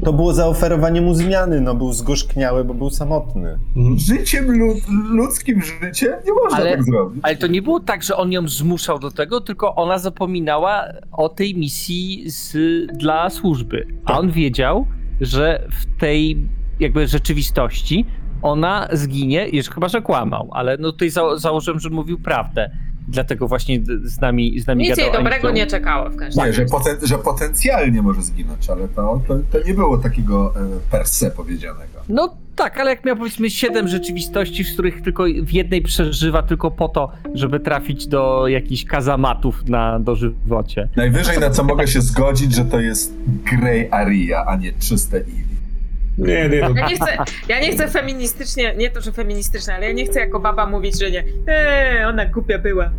to 0.06 0.14
było 0.14 0.34
zaoferowanie 0.34 1.02
mu 1.02 1.14
zmiany, 1.14 1.62
no 1.62 1.76
był 1.76 1.94
zgorzkniały, 1.94 2.64
bo 2.66 2.74
był 2.74 2.90
samotny. 2.90 3.60
Mhm. 3.76 4.00
Życiem 4.00 4.60
lud, 4.60 4.78
ludzkim 5.10 5.62
życiem 5.62 6.14
nie 6.26 6.34
można 6.44 6.58
Ale- 6.58 6.72
tak 6.72 6.84
zrobić. 6.84 7.20
Ale 7.24 7.36
to 7.36 7.48
nie 7.48 7.62
było 7.62 7.80
tak, 7.80 8.04
że 8.04 8.18
on 8.18 8.32
ją 8.32 8.48
zmuszał 8.48 9.00
do 9.00 9.12
tego, 9.12 9.42
tylko 9.42 9.76
ona 9.76 10.00
zapominała 10.00 10.84
o 11.12 11.30
tej 11.30 11.56
misji 11.56 12.24
z, 12.30 12.58
dla 12.98 13.30
służby. 13.30 13.88
A 14.06 14.20
on 14.20 14.32
wiedział, 14.32 14.88
że 15.22 15.68
w 15.72 16.00
tej 16.00 16.48
jakby 16.80 17.08
rzeczywistości 17.08 18.06
ona 18.42 18.88
zginie, 18.92 19.48
jeszcze 19.52 19.72
chyba, 19.74 19.88
że 19.90 20.02
kłamał, 20.02 20.50
ale 20.52 20.78
no 20.78 20.92
tutaj 20.92 21.10
za, 21.10 21.38
założyłem, 21.38 21.80
że 21.80 21.90
mówił 21.90 22.20
prawdę. 22.20 22.72
Dlatego 23.08 23.48
właśnie 23.48 23.80
z 24.04 24.22
nami, 24.22 24.60
z 24.60 24.68
nami 24.68 24.84
Nic 24.84 24.98
jej 24.98 25.08
gadał. 25.08 25.14
a 25.22 25.24
dobrego 25.24 25.52
nie 25.52 25.68
czekało 25.68 26.10
w 26.10 26.16
każdym 26.16 26.44
Nie, 26.44 26.52
razie. 26.52 26.64
że, 26.64 26.66
poten, 26.72 26.98
że 27.04 27.18
potencjalnie 27.18 28.02
może 28.02 28.22
zginąć, 28.22 28.70
ale 28.70 28.88
to, 28.88 29.22
to, 29.28 29.36
to 29.52 29.68
nie 29.68 29.74
było 29.74 29.98
takiego 29.98 30.54
e, 30.56 30.92
per 30.92 31.08
se 31.08 31.32
powiedzianego. 31.32 31.94
No 32.10 32.38
tak, 32.56 32.80
ale 32.80 32.90
jak 32.90 33.06
miał 33.06 33.16
powiedzmy 33.16 33.50
siedem 33.50 33.88
rzeczywistości, 33.88 34.64
z 34.64 34.74
których 34.74 35.02
tylko 35.02 35.24
w 35.44 35.52
jednej 35.52 35.82
przeżywa 35.82 36.44
tylko 36.44 36.72
po 36.72 36.90
to, 36.90 37.12
żeby 37.34 37.60
trafić 37.60 38.08
do 38.08 38.48
jakichś 38.48 38.86
kazamatów 38.86 39.66
na 39.70 40.00
dożywocie. 40.00 40.90
Najwyżej 40.96 41.40
na 41.40 41.50
co 41.50 41.64
mogę 41.64 41.88
się 41.88 42.02
zgodzić, 42.02 42.56
że 42.56 42.66
to 42.66 42.80
jest 42.80 43.14
Grey 43.28 43.88
Area, 43.92 44.46
a 44.48 44.56
nie 44.56 44.74
czyste 44.74 45.18
Eevee. 45.18 45.43
Nie, 46.18 46.50
nie, 46.50 46.62
no, 46.62 46.70
Ja 46.76 46.88
nie, 46.88 46.96
chcę, 46.96 47.18
ja 47.50 47.60
nie 47.60 47.72
chcę 47.72 47.88
feministycznie, 47.88 48.76
nie 48.78 48.90
to, 48.90 49.02
że 49.02 49.12
feministycznie, 49.12 49.76
ale 49.76 49.86
ja 49.88 49.94
nie 49.94 50.06
chcę 50.06 50.20
jako 50.20 50.40
baba 50.40 50.66
mówić, 50.66 51.00
że 51.00 51.12
nie. 51.12 51.24
Eee, 51.48 52.06
ona 52.06 52.26
głupia 52.26 52.60
była. 52.60 52.90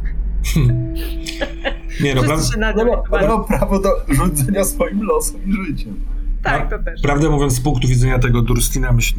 nie, 2.00 2.14
no 2.14 2.22
Wszyscy 2.22 2.48
pra- 2.48 2.54
się 2.54 2.60
na 2.60 2.72
No 2.72 2.84
nią 2.84 2.90
bo 3.10 3.16
ona 3.16 3.28
ma 3.36 3.44
prawo 3.44 3.80
do 3.80 3.88
rządzenia 4.08 4.64
swoim 4.64 5.02
losem 5.02 5.40
i 5.46 5.66
życiem. 5.66 6.00
Tak, 6.42 6.70
to 6.70 6.78
też. 6.78 7.00
prawdę 7.02 7.28
mówiąc, 7.30 7.52
z 7.52 7.60
punktu 7.60 7.88
widzenia 7.88 8.18
tego 8.18 8.42
Durstina, 8.42 8.92
myśl, 8.92 9.14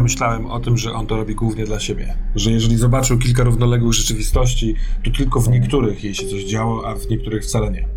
myślałem 0.00 0.46
o 0.46 0.60
tym, 0.60 0.78
że 0.78 0.92
on 0.92 1.06
to 1.06 1.16
robi 1.16 1.34
głównie 1.34 1.64
dla 1.64 1.80
siebie. 1.80 2.14
Że 2.34 2.50
jeżeli 2.50 2.76
zobaczył 2.76 3.18
kilka 3.18 3.42
równoległych 3.44 3.92
rzeczywistości, 3.92 4.74
to 5.04 5.10
tylko 5.10 5.40
w 5.40 5.48
niektórych 5.48 6.04
jej 6.04 6.14
się 6.14 6.26
coś 6.28 6.44
działo, 6.44 6.88
a 6.88 6.94
w 6.94 7.08
niektórych 7.08 7.42
wcale 7.42 7.70
nie. 7.70 7.88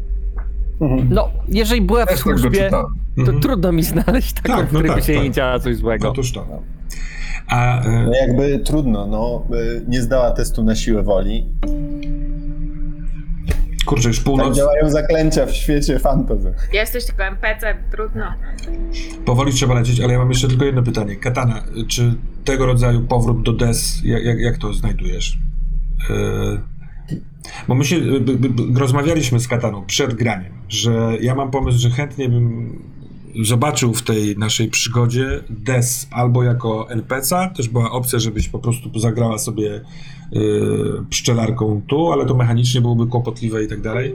No, 1.10 1.30
jeżeli 1.48 1.82
była 1.82 2.06
w 2.06 2.10
Też 2.10 2.16
tak 2.16 2.24
służbie, 2.24 2.70
to 2.70 2.88
Mhm. 3.18 3.40
trudno 3.40 3.72
mi 3.72 3.84
znaleźć 3.84 4.34
taką, 4.34 4.58
Tak, 4.58 4.70
w 4.70 4.74
no 4.74 4.82
by 4.82 4.88
tak, 4.88 5.04
się 5.04 5.14
tak. 5.14 5.24
nie 5.24 5.32
działa 5.32 5.60
coś 5.60 5.76
złego. 5.76 6.10
Otóż 6.10 6.32
to. 6.32 6.48
A 7.48 7.82
e, 7.84 8.04
No 8.06 8.12
jakby 8.16 8.60
trudno, 8.60 9.08
no 9.08 9.44
y, 9.58 9.82
nie 9.88 10.02
zdała 10.02 10.32
testu 10.32 10.64
na 10.64 10.76
siłę 10.76 11.04
woli. 11.04 11.46
kurczę, 13.86 14.08
już 14.08 14.18
Tak 14.18 14.26
północ, 14.26 14.58
działają 14.58 14.90
zaklęcia 14.90 15.46
w 15.46 15.52
świecie 15.52 16.00
fantasy. 16.00 16.54
Jesteś 16.74 17.06
tylko 17.06 17.24
NPC, 17.24 17.76
trudno. 17.92 18.26
powoli 19.26 19.54
trzeba 19.54 19.74
lecieć, 19.74 20.02
ale 20.02 20.14
ja 20.14 20.20
mam 20.20 20.30
jeszcze 20.30 20.48
tylko 20.48 20.66
jedno 20.66 20.84
pytanie. 20.84 21.16
Katana, 21.16 21.64
czy 21.88 22.14
tego 22.46 22.66
rodzaju 22.66 23.02
powrót 23.02 23.44
do 23.44 23.54
Des, 23.54 24.02
jak, 24.04 24.24
jak, 24.24 24.40
jak 24.40 24.58
to 24.58 24.74
znajdujesz? 24.74 25.40
E, 26.10 26.14
bo 27.68 27.76
my 27.76 27.86
się 27.86 28.00
b, 28.00 28.20
b, 28.20 28.50
b, 28.50 28.80
rozmawialiśmy 28.80 29.40
z 29.40 29.48
Kataną 29.48 29.86
przed 29.86 30.14
graniem, 30.14 30.54
że 30.70 31.18
ja 31.22 31.36
mam 31.36 31.52
pomysł, 31.52 31.80
że 31.80 31.90
chętnie 31.90 32.30
bym 32.30 32.74
zobaczył 33.44 33.94
w 33.94 34.02
tej 34.02 34.38
naszej 34.38 34.70
przygodzie 34.70 35.44
Des 35.50 36.08
albo 36.12 36.44
jako 36.44 36.90
NPC, 36.90 37.52
też 37.56 37.70
była 37.70 37.92
opcja, 37.92 38.20
żebyś 38.20 38.50
po 38.50 38.60
prostu 38.60 39.00
zagrała 39.00 39.38
sobie 39.38 39.76
y, 39.76 40.40
pszczelarką 41.10 41.82
tu, 41.88 42.12
ale 42.12 42.26
to 42.26 42.36
mechanicznie 42.36 42.82
byłoby 42.82 43.08
kłopotliwe 43.08 43.64
i 43.64 43.68
tak 43.68 43.82
dalej. 43.82 44.14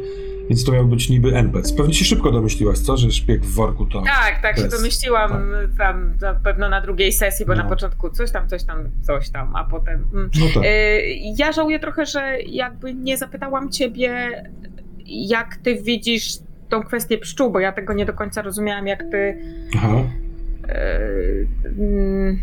Więc 0.53 0.65
to 0.65 0.73
miał 0.73 0.87
być 0.87 1.09
niby 1.09 1.37
NPC. 1.37 1.75
Pewnie 1.77 1.95
się 1.95 2.05
szybko 2.05 2.31
domyśliłaś, 2.33 2.79
co? 2.79 2.97
Że 2.97 3.11
szpieg 3.11 3.41
w 3.45 3.55
worku 3.55 3.87
to... 3.87 4.03
Tak, 4.03 4.43
tak 4.43 4.57
się 4.57 4.62
Bez- 4.62 4.73
domyśliłam 4.73 5.31
tam 5.79 6.15
na 6.21 6.35
pewno 6.35 6.69
na 6.69 6.81
drugiej 6.81 7.12
sesji, 7.12 7.47
bo 7.47 7.55
No. 7.55 7.62
na 7.62 7.69
początku 7.69 8.11
coś 8.11 8.31
tam, 8.31 8.49
coś 8.49 8.65
tam, 8.65 8.91
coś 9.03 9.31
tam, 9.31 9.57
a 9.57 9.65
potem... 9.65 10.05
Mm. 10.15 10.31
No 10.41 10.47
tak. 10.55 10.65
Y, 10.65 11.03
Ja 11.38 11.53
żałuję 11.53 11.79
trochę, 11.81 12.07
że 12.07 12.41
jakby 12.47 12.95
nie 12.95 13.19
zapytałam 13.19 13.71
ciebie, 13.71 14.43
jak 15.07 15.57
ty 15.57 15.83
widzisz 15.83 16.33
tą 16.69 16.83
kwestię 16.83 17.19
pszczół, 17.19 17.51
bo 17.51 17.61
ja 17.61 17.73
tego 17.73 17.93
nie 17.93 18.07
do 18.07 18.12
końca 18.12 18.43
rozumiałam, 18.43 18.87
jak 18.87 19.03
ty... 19.11 19.38
Aha. 19.77 19.88
y, 20.69 21.49
mm, 21.79 22.38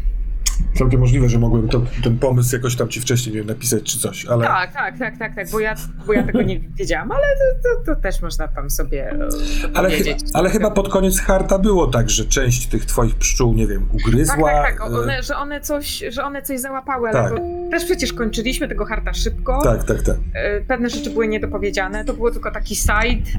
Całkiem 0.78 1.00
możliwe, 1.00 1.30
że 1.30 1.39
mogłem 1.39 1.67
to, 1.69 1.82
ten 2.04 2.17
pomysł 2.19 2.56
jakoś 2.56 2.76
tam 2.76 2.89
ci 2.89 3.00
wcześniej 3.02 3.34
nie 3.36 3.39
wiem, 3.41 3.48
napisać 3.48 3.84
czy 3.84 4.00
coś, 4.00 4.26
ale... 4.26 4.45
Tak, 4.45 4.74
tak, 4.74 5.00
tak, 5.00 5.17
tak, 5.17 5.36
tak, 5.36 5.50
bo 5.52 5.60
ja, 5.60 5.76
bo 6.08 6.13
ja 6.13 6.24
tego 6.24 6.41
nie 6.41 6.60
wiedziałam, 6.60 7.12
ale 7.12 7.22
to, 7.24 7.69
to, 7.86 7.95
to 7.95 8.02
też 8.02 8.22
można 8.22 8.48
tam 8.48 8.69
sobie 8.69 9.12
e, 9.12 9.28
Ale, 9.74 9.89
chyba, 9.91 10.10
ale 10.34 10.50
chyba 10.50 10.72
pod 10.72 10.89
koniec 10.89 11.19
harta 11.19 11.60
było 11.60 11.88
tak, 11.88 12.10
że 12.10 12.26
część 12.26 12.67
tych 12.67 12.86
twoich 12.86 13.15
pszczół, 13.15 13.54
nie 13.54 13.67
wiem, 13.67 13.86
Tak, 13.86 13.95
ugryzła. 14.08 14.36
tak, 14.52 14.80
tak, 14.80 14.91
e, 14.91 14.95
one, 15.00 15.24
że, 15.24 15.38
one 15.38 15.62
coś, 15.62 16.04
że 16.10 16.24
one 16.24 16.41
coś 16.41 16.60
załapały, 16.60 17.10
ale 17.10 17.30
Tak. 17.30 17.38
to 17.38 17.43
też 17.72 17.86
przecież 17.86 18.13
kończyliśmy 18.13 18.67
tego 18.67 18.86
harta 18.86 19.13
szybko. 19.13 19.62
tak, 19.63 19.84
tak, 19.84 20.02
tak. 20.02 20.15
E, 20.34 20.62
Pewne 20.62 20.89
rzeczy 20.89 21.10
były 21.10 21.28
niedopowiedziane, 21.28 22.06
to 22.06 22.13
było 22.13 22.32
tylko 22.32 22.52
taki 22.52 22.76
side, 22.76 23.30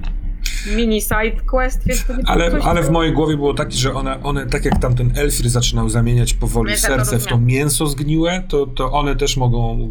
mini 0.76 1.00
side 1.02 1.40
quest, 1.50 1.86
więc 1.86 2.04
to 2.04 2.16
nie 2.16 2.22
Ale, 2.26 2.50
coś, 2.50 2.64
ale 2.64 2.82
w 2.82 2.90
mojej 2.90 3.12
głowie 3.12 3.36
było 3.36 3.54
takie, 3.54 3.76
że 3.76 3.94
one, 3.94 4.22
one 4.22 4.46
tak 4.46 4.64
jak 4.64 4.78
tamten 4.78 5.12
elfir 5.16 5.50
zaczynał 5.50 5.88
zamieniać 5.88 6.34
powoli 6.34 6.70
Ja 6.70 6.76
tak 6.76 6.98
to 6.98 7.04
serce 7.04 7.18
w 7.18 7.26
to 7.26 7.38
mięso 7.38 7.86
zgniłe, 7.86 8.42
to, 8.48 8.66
to 8.66 8.92
one 8.92 9.16
też 9.16 9.36
mogą 9.36 9.90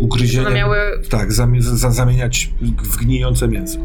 ugryzieniem... 0.00 0.46
One 0.46 0.56
miały 0.56 0.76
Tak, 1.10 1.30
zami- 1.32 1.60
za, 1.60 1.90
zamieniać 1.90 2.50
w 2.82 2.96
gnijące 2.96 3.48
mięso. 3.48 3.78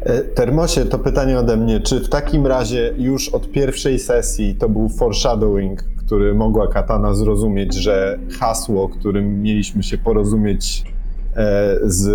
E, 0.00 0.20
Termosie, 0.20 0.84
to 0.84 0.98
pytanie 0.98 1.38
ode 1.38 1.56
mnie. 1.56 1.80
Czy 1.80 2.00
w 2.00 2.08
takim 2.08 2.46
razie 2.46 2.94
już 2.98 3.28
od 3.28 3.50
pierwszej 3.50 3.98
sesji 3.98 4.54
to 4.54 4.68
był 4.68 4.88
foreshadowing, 4.88 5.84
który 5.96 6.34
mogła 6.34 6.68
Katana 6.68 7.14
zrozumieć, 7.14 7.74
że 7.74 8.18
hasło, 8.40 8.88
którym 8.88 9.42
mieliśmy 9.42 9.82
się 9.82 9.98
porozumieć 9.98 10.84
e, 11.36 11.78
z 11.82 12.06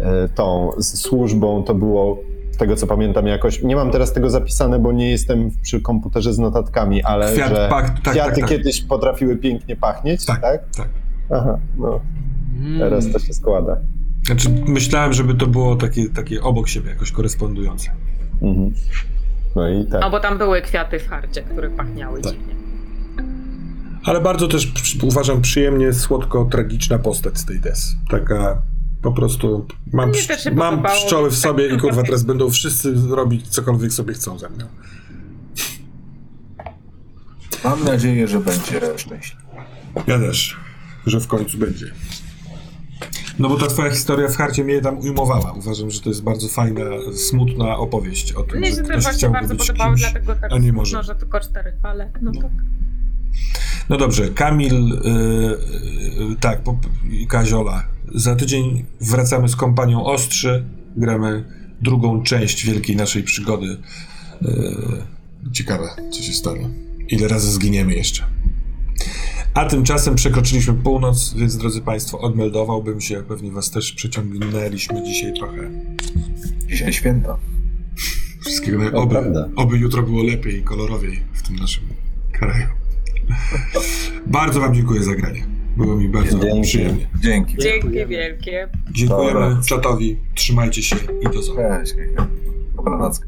e, 0.00 0.28
tą 0.34 0.70
z 0.78 1.00
służbą, 1.00 1.62
to 1.62 1.74
było 1.74 2.18
tego 2.58 2.76
co 2.76 2.86
pamiętam 2.86 3.26
jakoś. 3.26 3.62
Nie 3.62 3.76
mam 3.76 3.90
teraz 3.90 4.12
tego 4.12 4.30
zapisane, 4.30 4.78
bo 4.78 4.92
nie 4.92 5.10
jestem 5.10 5.50
przy 5.62 5.80
komputerze 5.80 6.32
z 6.32 6.38
notatkami, 6.38 7.02
ale 7.02 7.32
Kwiat, 7.32 7.48
że 7.48 7.66
pak, 7.70 7.86
tak, 7.90 8.00
kwiaty 8.14 8.30
tak, 8.30 8.40
tak. 8.40 8.48
kiedyś 8.48 8.82
potrafiły 8.82 9.36
pięknie 9.36 9.76
pachnieć, 9.76 10.24
Tak. 10.24 10.40
tak? 10.40 10.60
tak. 10.76 10.88
Aha, 11.30 11.58
no 11.78 12.00
teraz 12.78 13.12
to 13.12 13.18
się 13.18 13.32
składa. 13.32 13.76
Znaczy, 14.26 14.48
myślałem, 14.66 15.12
żeby 15.12 15.34
to 15.34 15.46
było 15.46 15.76
takie, 15.76 16.08
takie 16.08 16.42
obok 16.42 16.68
siebie 16.68 16.90
jakoś 16.90 17.12
korespondujące. 17.12 17.90
Mhm. 18.42 18.72
No 19.56 19.68
i 19.68 19.86
tak. 19.86 20.00
No 20.00 20.10
bo 20.10 20.20
tam 20.20 20.38
były 20.38 20.62
kwiaty 20.62 20.98
w 20.98 21.08
harcie, 21.08 21.42
które 21.42 21.70
pachniały 21.70 22.20
Tak. 22.22 22.32
dziwnie. 22.32 22.54
Ale 24.04 24.20
bardzo 24.20 24.48
też 24.48 24.72
uważam 25.02 25.40
przyjemnie 25.42 25.92
słodko-tragiczna 25.92 26.98
postać 26.98 27.38
z 27.38 27.44
tej 27.44 27.60
des. 27.60 27.96
Taka 28.10 28.62
po 29.02 29.12
prostu 29.12 29.66
mam, 29.92 30.10
psz- 30.12 30.54
mam 30.54 30.82
pszczoły 30.82 31.30
w 31.30 31.36
sobie 31.36 31.68
i 31.74 31.78
kurwa 31.78 32.02
teraz 32.02 32.22
będą 32.22 32.50
wszyscy 32.50 32.94
robić 33.10 33.48
cokolwiek 33.48 33.92
sobie 33.92 34.14
chcą 34.14 34.38
ze 34.38 34.48
mną. 34.48 34.64
Mam 37.64 37.84
nadzieję, 37.84 38.28
że 38.28 38.40
będzie 38.40 38.80
szczęśliwy. 38.96 39.42
Ja 40.06 40.18
też, 40.18 40.56
że 41.06 41.20
w 41.20 41.26
końcu 41.26 41.58
będzie. 41.58 41.86
No 43.38 43.48
bo 43.48 43.56
ta 43.56 43.66
twoja 43.66 43.90
historia 43.90 44.28
w 44.28 44.36
harcie 44.36 44.64
mnie 44.64 44.80
tam 44.80 44.98
ujmowała. 44.98 45.52
Uważam, 45.52 45.90
że 45.90 46.00
to 46.00 46.08
jest 46.08 46.22
bardzo 46.22 46.48
fajna, 46.48 46.80
smutna 47.16 47.76
opowieść 47.76 48.32
o 48.32 48.42
tym, 48.42 48.58
Mnie 48.58 48.70
że 48.70 48.76
się 48.76 48.82
też 48.82 48.90
ktoś 48.90 49.02
właśnie 49.02 49.18
chciałby 49.18 49.34
bardzo 49.38 49.54
być 49.54 49.66
podobało, 49.66 49.90
kimś, 49.90 50.00
dlatego 50.00 50.34
tak 50.34 50.52
a 50.52 50.58
nie 50.58 50.72
może. 50.72 51.02
że 51.02 51.14
tylko 51.14 51.40
cztery 51.40 51.72
fale. 51.82 52.12
No, 52.22 52.30
No. 52.34 52.42
tak. 52.42 52.50
No 53.88 53.96
dobrze, 53.96 54.28
Kamil 54.28 54.88
yy, 54.88 54.98
yy, 56.28 56.36
tak, 56.40 56.60
i 57.10 57.26
Kaziola. 57.26 57.84
Za 58.14 58.36
tydzień 58.36 58.84
wracamy 59.00 59.48
z 59.48 59.56
kompanią 59.56 60.04
Ostrzy. 60.04 60.64
Gramy 60.96 61.44
drugą 61.82 62.22
część 62.22 62.66
wielkiej 62.66 62.96
naszej 62.96 63.22
przygody. 63.22 63.76
Yy, 64.42 65.52
ciekawe, 65.52 65.88
co 66.10 66.22
się 66.22 66.32
stanie. 66.32 66.68
Ile 67.08 67.28
razy 67.28 67.52
zginiemy 67.52 67.94
jeszcze. 67.94 68.24
A 69.54 69.64
tymczasem 69.64 70.14
przekroczyliśmy 70.14 70.74
północ, 70.74 71.34
więc 71.34 71.56
drodzy 71.56 71.80
Państwo, 71.80 72.20
odmeldowałbym 72.20 73.00
się, 73.00 73.22
pewnie 73.28 73.52
Was 73.52 73.70
też 73.70 73.92
przeciągnęliśmy 73.92 75.02
dzisiaj 75.02 75.34
trochę. 75.34 75.70
Dzisiaj 76.66 76.92
święta. 76.92 77.38
Wszystkiego 78.40 78.90
To 78.90 78.96
oby, 78.96 79.14
prawda. 79.14 79.48
oby 79.56 79.78
jutro 79.78 80.02
było 80.02 80.22
lepiej 80.22 80.58
i 80.58 80.62
kolorowiej 80.62 81.20
w 81.32 81.42
tym 81.42 81.56
naszym 81.56 81.84
kraju. 82.32 82.66
bardzo 84.26 84.60
Wam 84.60 84.74
dziękuję 84.74 85.02
za 85.02 85.14
granie. 85.14 85.57
Było 85.78 85.96
mi 85.96 86.08
bardzo 86.08 86.38
Dzięki. 86.38 86.62
przyjemnie. 86.62 87.08
Dzięki. 87.20 87.56
Dzięki 87.58 88.06
wielkie. 88.06 88.68
Dziękujemy 88.92 89.40
Dobra. 89.40 89.60
czatowi. 89.68 90.18
Trzymajcie 90.34 90.82
się 90.82 90.96
i 91.20 91.24
do 91.34 91.42
zobaczenia. 91.42 91.78
Cześć. 91.80 91.94
Dobranoc. 92.76 93.20